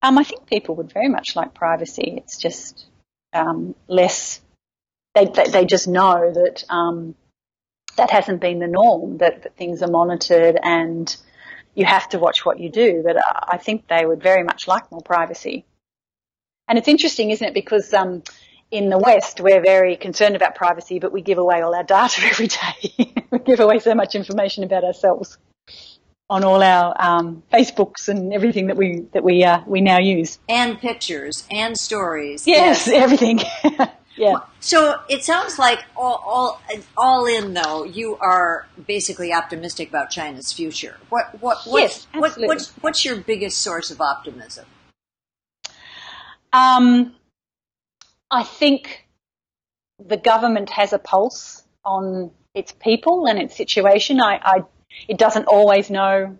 Um, 0.03 0.19
I 0.19 0.25
think 0.25 0.47
people 0.47 0.75
would 0.77 0.93
very 0.93 1.09
much 1.09 1.37
like 1.37 1.55
privacy. 1.55 2.15
It's 2.17 2.37
just 2.37 2.87
um, 3.33 3.75
less. 3.89 4.41
They, 5.15 5.27
they, 5.27 5.49
they 5.49 5.65
just 5.65 5.87
know 5.87 6.33
that 6.33 6.65
um, 6.69 7.15
that 7.97 8.11
hasn't 8.11 8.41
been 8.41 8.59
the 8.59 8.67
norm. 8.67 9.19
That, 9.19 9.43
that 9.43 9.57
things 9.57 9.83
are 9.83 9.91
monitored 9.91 10.59
and 10.63 11.15
you 11.75 11.85
have 11.85 12.09
to 12.11 12.19
watch 12.19 12.45
what 12.45 12.59
you 12.61 12.71
do. 12.71 13.03
But 13.05 13.17
I 13.31 13.59
think 13.59 13.87
they 13.87 14.05
would 14.05 14.23
very 14.23 14.45
much 14.45 14.67
like 14.67 14.91
more 14.91 15.03
privacy. 15.03 15.65
And 16.69 16.79
it's 16.79 16.89
interesting, 16.89 17.31
isn't 17.31 17.49
it? 17.49 17.55
Because 17.55 17.93
um, 17.93 18.23
in 18.75 18.91
the 18.91 18.99
West, 18.99 19.41
we're 19.41 19.63
very 19.63 19.97
concerned 19.97 20.35
about 20.35 20.57
privacy, 20.57 20.99
but 20.99 21.13
we 21.13 21.23
give 21.23 21.39
away 21.39 21.63
all 21.63 21.75
our 21.75 21.85
data 21.85 22.23
every 22.25 22.49
day. 22.49 23.15
we 23.31 23.39
give 23.39 23.61
away 23.61 23.79
so 23.79 23.95
much 23.95 24.17
information 24.17 24.65
about 24.65 24.83
ourselves 24.83 25.39
on 26.29 26.43
all 26.43 26.61
our 26.61 26.95
um, 26.99 27.43
Facebooks 27.53 28.09
and 28.09 28.33
everything 28.33 28.67
that 28.67 28.77
we 28.77 29.07
that 29.13 29.23
we 29.23 29.45
uh, 29.45 29.61
we 29.67 29.81
now 29.81 29.99
use. 29.99 30.39
And 30.49 30.79
pictures 30.79 31.47
and 31.51 31.79
stories. 31.79 32.47
Yes, 32.47 32.89
yes. 32.89 33.03
everything. 33.03 33.41
Yeah. 34.17 34.37
So 34.61 35.01
it 35.09 35.25
sounds 35.25 35.59
like 35.59 35.81
all, 35.97 36.23
all, 36.25 36.63
all 36.97 37.27
in 37.27 37.53
though, 37.53 37.83
you 37.83 38.17
are 38.19 38.69
basically 38.87 39.33
optimistic 39.33 39.89
about 39.89 40.11
China's 40.11 40.53
future. 40.53 40.99
What, 41.09 41.41
what, 41.41 41.59
what, 41.65 41.83
yes, 41.83 42.07
what, 42.15 42.37
what's, 42.37 42.71
what's 42.81 43.05
your 43.05 43.17
biggest 43.17 43.59
source 43.59 43.91
of 43.91 44.01
optimism? 44.01 44.67
Um, 46.53 47.17
I 48.35 48.43
think 48.43 49.07
the 50.05 50.17
government 50.17 50.69
has 50.71 50.93
a 50.93 50.99
pulse 50.99 51.63
on 51.85 52.33
its 52.53 52.73
people 52.73 53.27
and 53.27 53.39
its 53.39 53.57
situation. 53.57 54.21
I, 54.21 54.41
I 54.43 54.65
it 55.07 55.19
doesn't 55.19 55.47
always 55.47 55.89
know 55.89 56.37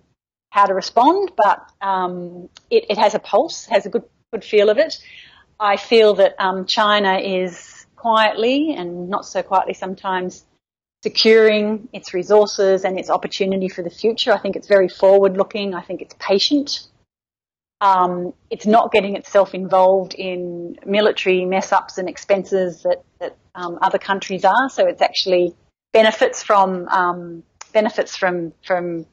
how 0.51 0.67
to 0.67 0.75
respond, 0.75 1.31
but 1.37 1.71
um, 1.81 2.49
it, 2.69 2.87
it, 2.91 2.99
has 2.99 3.15
a 3.15 3.21
pulse, 3.21 3.67
has 3.67 3.87
a 3.87 3.91
good 3.91 4.03
good 4.33 4.45
feel 4.45 4.71
of 4.71 4.79
it. 4.79 4.99
I 5.61 5.77
feel 5.77 6.15
that 6.15 6.35
um, 6.41 6.67
China 6.67 7.19
is 7.19 7.87
quietly 7.95 8.75
and 8.77 9.09
not 9.09 9.25
so 9.25 9.45
quietly 9.45 9.75
sometimes 9.75 10.45
securing 11.05 11.89
its 11.93 12.13
resources 12.13 12.85
and 12.85 12.99
its 12.99 13.09
opportunity 13.09 13.69
for 13.69 13.83
the 13.83 13.91
future. 13.91 14.33
I 14.33 14.39
think 14.39 14.57
it's 14.57 14.67
very 14.67 14.89
forward 14.89 15.37
looking. 15.37 15.75
I 15.75 15.83
think 15.83 16.03
it's 16.03 16.17
patient. 16.19 16.89
Um, 17.85 18.33
it's 18.49 18.65
not 18.65 18.93
getting 18.93 19.15
itself 19.15 19.53
involved 19.53 20.15
in 20.15 20.79
military 20.87 21.45
mess 21.45 21.71
ups 21.71 21.99
and 21.99 22.09
expenses 22.09 22.83
that, 22.85 23.05
that 23.21 23.37
um, 23.55 23.79
other 23.83 23.99
countries 23.99 24.43
are. 24.43 24.71
So 24.71 24.87
it's 24.87 25.03
actually 25.03 25.55
benefits 25.93 26.43
from 26.43 26.89
um, 26.89 27.43
benefits 27.75 28.17
from 28.17 28.55
from 28.67 29.05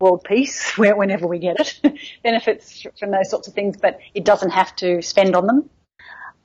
world 0.00 0.24
peace 0.24 0.72
whenever 0.76 1.28
we 1.28 1.38
get 1.38 1.60
it, 1.60 2.00
benefits 2.24 2.84
from 2.98 3.12
those 3.12 3.30
sorts 3.30 3.46
of 3.46 3.54
things, 3.54 3.76
but 3.76 4.00
it 4.12 4.24
doesn't 4.24 4.50
have 4.50 4.74
to 4.76 5.02
spend 5.02 5.36
on 5.36 5.46
them. 5.46 5.70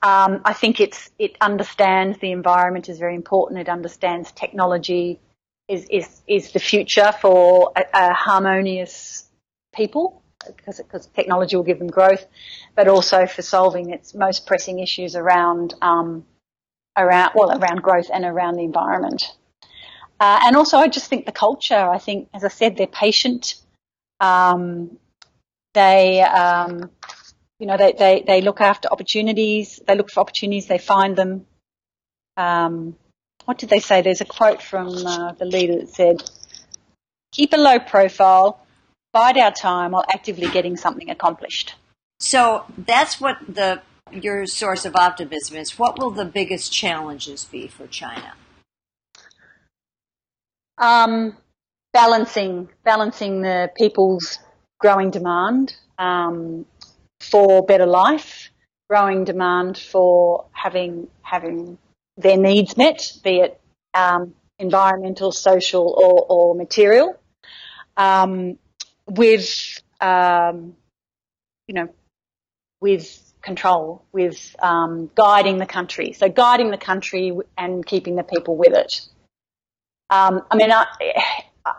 Um, 0.04 0.42
I 0.46 0.54
think 0.54 0.80
it's 0.80 1.10
it 1.18 1.36
understands 1.42 2.20
the 2.20 2.32
environment 2.32 2.90
is 2.90 3.00
very 3.00 3.16
important. 3.16 3.60
It 3.60 3.70
understands 3.70 4.32
technology 4.32 5.20
is 5.68 5.88
is 5.90 6.22
is 6.28 6.52
the 6.52 6.60
future 6.60 7.12
for 7.20 7.72
a, 7.76 7.86
a 7.92 8.14
harmonious 8.14 9.28
people 9.74 10.22
because 10.56 10.78
because 10.78 11.08
technology 11.08 11.56
will 11.56 11.64
give 11.64 11.80
them 11.80 11.88
growth, 11.88 12.26
but 12.76 12.88
also 12.88 13.26
for 13.26 13.42
solving 13.42 13.92
its 13.92 14.14
most 14.14 14.46
pressing 14.46 14.80
issues 14.80 15.16
around 15.16 15.74
um, 15.82 16.26
around 16.98 17.32
well 17.36 17.58
around 17.58 17.82
growth 17.82 18.10
and 18.14 18.26
around 18.26 18.56
the 18.56 18.64
environment. 18.64 19.36
Uh, 20.20 20.40
and 20.46 20.56
also, 20.56 20.78
I 20.78 20.88
just 20.88 21.08
think 21.08 21.26
the 21.26 21.32
culture. 21.32 21.76
I 21.76 21.98
think, 21.98 22.30
as 22.34 22.44
I 22.44 22.48
said, 22.48 22.78
they're 22.78 22.88
patient. 22.88 23.56
Um, 24.20 24.98
they, 25.74 26.22
um, 26.22 26.90
you 27.60 27.68
know, 27.68 27.76
they, 27.76 27.92
they, 27.92 28.24
they 28.26 28.42
look 28.42 28.62
after 28.62 28.88
opportunities. 28.90 29.82
They 29.86 29.96
look 29.96 30.10
for 30.10 30.22
opportunities. 30.22 30.68
They 30.68 30.78
find 30.78 31.18
them. 31.18 31.46
Um, 32.38 32.96
what 33.44 33.58
did 33.58 33.70
they 33.70 33.80
say? 33.80 34.02
There's 34.02 34.22
a 34.22 34.26
quote 34.26 34.62
from 34.62 34.88
uh, 34.88 35.34
the 35.34 35.46
leader 35.46 35.80
that 35.80 35.90
said, 35.90 36.24
"Keep 37.34 37.54
a 37.54 37.58
low 37.58 37.80
profile, 37.80 38.65
bide 39.16 39.38
our 39.38 39.52
time 39.52 39.92
while 39.92 40.06
actively 40.18 40.48
getting 40.58 40.76
something 40.86 41.10
accomplished." 41.10 41.76
So 42.20 42.66
that's 42.78 43.22
what 43.24 43.38
the 43.48 43.82
your 44.12 44.46
source 44.46 44.86
of 44.86 44.96
optimism 44.96 45.58
is. 45.58 45.80
What 45.80 45.98
will 46.00 46.12
the 46.12 46.26
biggest 46.26 46.72
challenges 46.72 47.46
be 47.46 47.68
for 47.68 47.88
China? 47.88 48.34
Um, 50.78 51.38
balancing 51.94 52.70
balancing 52.84 53.42
the 53.42 53.72
people's 53.76 54.40
growing 54.80 55.12
demand 55.12 55.76
um, 55.98 56.66
for 57.20 57.66
better 57.66 57.86
life, 57.86 58.50
growing 58.90 59.24
demand 59.24 59.78
for 59.78 60.46
having 60.52 61.08
having 61.22 61.78
their 62.18 62.38
needs 62.38 62.78
met, 62.78 63.14
be 63.24 63.40
it 63.40 63.62
um, 63.94 64.34
environmental, 64.60 65.32
social, 65.32 65.86
or, 66.04 66.26
or 66.30 66.56
material, 66.56 67.18
um, 67.98 68.58
with 69.08 69.82
um, 70.02 70.76
you 71.68 71.76
know 71.76 71.90
with 72.82 73.34
control, 73.42 74.04
with 74.12 74.56
um, 74.60 75.10
guiding 75.16 75.60
the 75.60 75.66
country. 75.66 76.14
So 76.14 76.28
guiding 76.28 76.72
the 76.72 76.78
country 76.78 77.32
and 77.58 77.86
keeping 77.86 78.16
the 78.16 78.24
people 78.24 78.58
with 78.58 78.74
it. 78.74 79.02
Um, 80.10 80.42
I 80.52 80.56
mean, 80.58 80.72
I, 80.72 80.86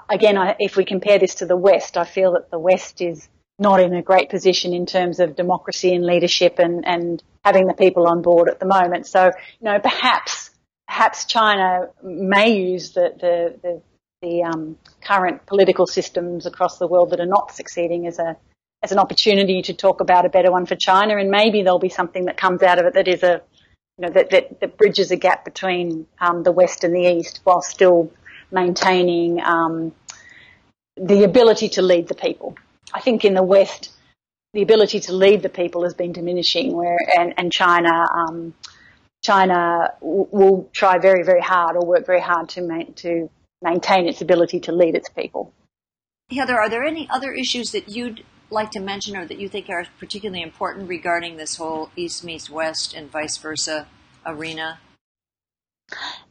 again, 0.08 0.38
I, 0.38 0.56
if 0.58 0.76
we 0.76 0.84
compare 0.84 1.18
this 1.18 1.36
to 1.36 1.46
the 1.46 1.56
West, 1.56 1.96
I 1.96 2.04
feel 2.04 2.32
that 2.32 2.50
the 2.50 2.58
West 2.58 3.02
is 3.02 3.28
not 3.58 3.80
in 3.80 3.94
a 3.94 4.02
great 4.02 4.30
position 4.30 4.72
in 4.72 4.86
terms 4.86 5.18
of 5.20 5.36
democracy 5.36 5.94
and 5.94 6.04
leadership 6.04 6.58
and, 6.58 6.86
and 6.86 7.22
having 7.44 7.66
the 7.66 7.74
people 7.74 8.06
on 8.06 8.22
board 8.22 8.48
at 8.48 8.60
the 8.60 8.66
moment. 8.66 9.06
So, 9.06 9.26
you 9.26 9.64
know, 9.64 9.78
perhaps, 9.78 10.50
perhaps 10.86 11.24
China 11.24 11.88
may 12.02 12.58
use 12.58 12.92
the, 12.92 13.12
the, 13.20 13.58
the 13.62 13.82
the 14.22 14.42
um, 14.42 14.76
current 15.02 15.44
political 15.46 15.86
systems 15.86 16.46
across 16.46 16.78
the 16.78 16.86
world 16.86 17.10
that 17.10 17.20
are 17.20 17.26
not 17.26 17.54
succeeding 17.54 18.06
as 18.06 18.18
a 18.18 18.36
as 18.82 18.92
an 18.92 18.98
opportunity 18.98 19.62
to 19.62 19.74
talk 19.74 20.00
about 20.00 20.26
a 20.26 20.28
better 20.28 20.52
one 20.52 20.66
for 20.66 20.76
China, 20.76 21.16
and 21.16 21.30
maybe 21.30 21.62
there'll 21.62 21.78
be 21.78 21.88
something 21.88 22.26
that 22.26 22.36
comes 22.36 22.62
out 22.62 22.78
of 22.78 22.86
it 22.86 22.94
that 22.94 23.08
is 23.08 23.22
a 23.22 23.42
you 23.98 24.06
know 24.06 24.12
that 24.12 24.30
that, 24.30 24.60
that 24.60 24.76
bridges 24.78 25.10
a 25.10 25.16
gap 25.16 25.44
between 25.44 26.06
um, 26.20 26.42
the 26.42 26.52
West 26.52 26.84
and 26.84 26.94
the 26.94 27.00
East 27.00 27.40
while 27.44 27.62
still 27.62 28.10
maintaining 28.50 29.40
um, 29.42 29.92
the 30.96 31.24
ability 31.24 31.68
to 31.70 31.82
lead 31.82 32.08
the 32.08 32.14
people. 32.14 32.56
I 32.94 33.00
think 33.00 33.24
in 33.24 33.34
the 33.34 33.42
West, 33.42 33.90
the 34.54 34.62
ability 34.62 35.00
to 35.00 35.12
lead 35.12 35.42
the 35.42 35.48
people 35.48 35.82
has 35.82 35.94
been 35.94 36.12
diminishing, 36.12 36.74
where 36.74 36.98
and, 37.18 37.34
and 37.36 37.52
China 37.52 38.06
um, 38.14 38.54
China 39.22 39.92
will 40.00 40.70
try 40.72 40.98
very 40.98 41.22
very 41.22 41.42
hard 41.42 41.76
or 41.76 41.84
work 41.84 42.06
very 42.06 42.20
hard 42.20 42.48
to 42.50 42.62
ma- 42.62 42.92
to 42.96 43.28
maintain 43.62 44.08
its 44.08 44.20
ability 44.20 44.60
to 44.60 44.72
lead 44.72 44.94
its 44.94 45.08
people. 45.08 45.52
Heather, 46.30 46.60
are 46.60 46.68
there 46.68 46.84
any 46.84 47.08
other 47.10 47.32
issues 47.32 47.72
that 47.72 47.88
you'd 47.88 48.24
like 48.50 48.70
to 48.72 48.80
mention 48.80 49.16
or 49.16 49.26
that 49.26 49.38
you 49.38 49.48
think 49.48 49.68
are 49.68 49.86
particularly 49.98 50.42
important 50.42 50.88
regarding 50.88 51.36
this 51.36 51.56
whole 51.56 51.90
East 51.96 52.24
meets 52.24 52.50
West 52.50 52.94
and 52.94 53.10
vice 53.10 53.36
versa 53.36 53.86
arena? 54.24 54.80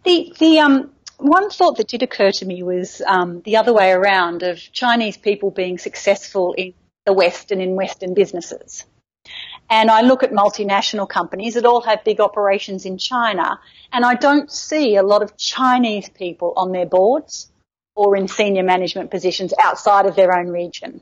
The 0.03 0.33
the 0.37 0.59
um 0.59 0.91
one 1.17 1.49
thought 1.49 1.77
that 1.77 1.87
did 1.87 2.03
occur 2.03 2.31
to 2.31 2.45
me 2.45 2.61
was 2.61 3.01
um, 3.07 3.41
the 3.41 3.55
other 3.55 3.73
way 3.73 3.91
around 3.91 4.43
of 4.43 4.59
Chinese 4.73 5.15
people 5.15 5.49
being 5.49 5.77
successful 5.77 6.53
in 6.57 6.73
the 7.05 7.13
West 7.13 7.51
and 7.51 7.61
in 7.61 7.75
Western 7.75 8.13
businesses. 8.13 8.83
And 9.69 9.89
I 9.89 10.01
look 10.01 10.21
at 10.21 10.31
multinational 10.31 11.09
companies 11.09 11.55
that 11.55 11.65
all 11.65 11.81
have 11.81 12.03
big 12.03 12.19
operations 12.19 12.85
in 12.85 12.97
China, 12.97 13.59
and 13.91 14.05
I 14.05 14.13
don't 14.13 14.51
see 14.51 14.95
a 14.95 15.03
lot 15.03 15.23
of 15.23 15.37
Chinese 15.37 16.09
people 16.09 16.53
on 16.55 16.71
their 16.71 16.85
boards 16.85 17.51
or 17.95 18.15
in 18.15 18.27
senior 18.27 18.63
management 18.63 19.09
positions 19.09 19.53
outside 19.63 20.05
of 20.05 20.15
their 20.15 20.37
own 20.37 20.49
region. 20.49 21.01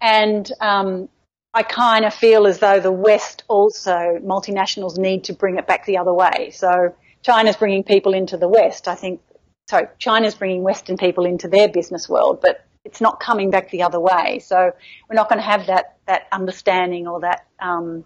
And 0.00 0.50
um, 0.60 1.08
I 1.52 1.62
kind 1.62 2.04
of 2.04 2.12
feel 2.12 2.46
as 2.46 2.58
though 2.58 2.78
the 2.78 2.92
West 2.92 3.44
also, 3.48 4.18
multinationals 4.22 4.98
need 4.98 5.24
to 5.24 5.32
bring 5.32 5.56
it 5.56 5.66
back 5.66 5.86
the 5.86 5.98
other 5.98 6.12
way. 6.12 6.50
So 6.52 6.94
China's 7.22 7.56
bringing 7.56 7.84
people 7.84 8.12
into 8.12 8.36
the 8.36 8.48
West. 8.48 8.86
I 8.86 8.96
think, 8.96 9.20
so 9.68 9.88
China's 9.98 10.34
bringing 10.34 10.62
Western 10.62 10.96
people 10.96 11.24
into 11.24 11.48
their 11.48 11.68
business 11.68 12.08
world, 12.08 12.40
but 12.42 12.63
it's 12.84 13.00
not 13.00 13.20
coming 13.20 13.50
back 13.50 13.70
the 13.70 13.82
other 13.82 14.00
way. 14.00 14.40
So 14.40 14.72
we're 15.08 15.16
not 15.16 15.28
going 15.28 15.38
to 15.38 15.44
have 15.44 15.66
that, 15.66 15.96
that 16.06 16.26
understanding 16.32 17.06
or 17.06 17.20
that, 17.20 17.46
um, 17.60 18.04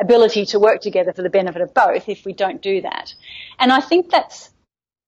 ability 0.00 0.46
to 0.46 0.58
work 0.58 0.80
together 0.80 1.12
for 1.12 1.22
the 1.22 1.30
benefit 1.30 1.62
of 1.62 1.74
both 1.74 2.08
if 2.08 2.24
we 2.24 2.32
don't 2.32 2.62
do 2.62 2.80
that. 2.82 3.14
And 3.58 3.72
I 3.72 3.80
think 3.80 4.10
that's, 4.10 4.50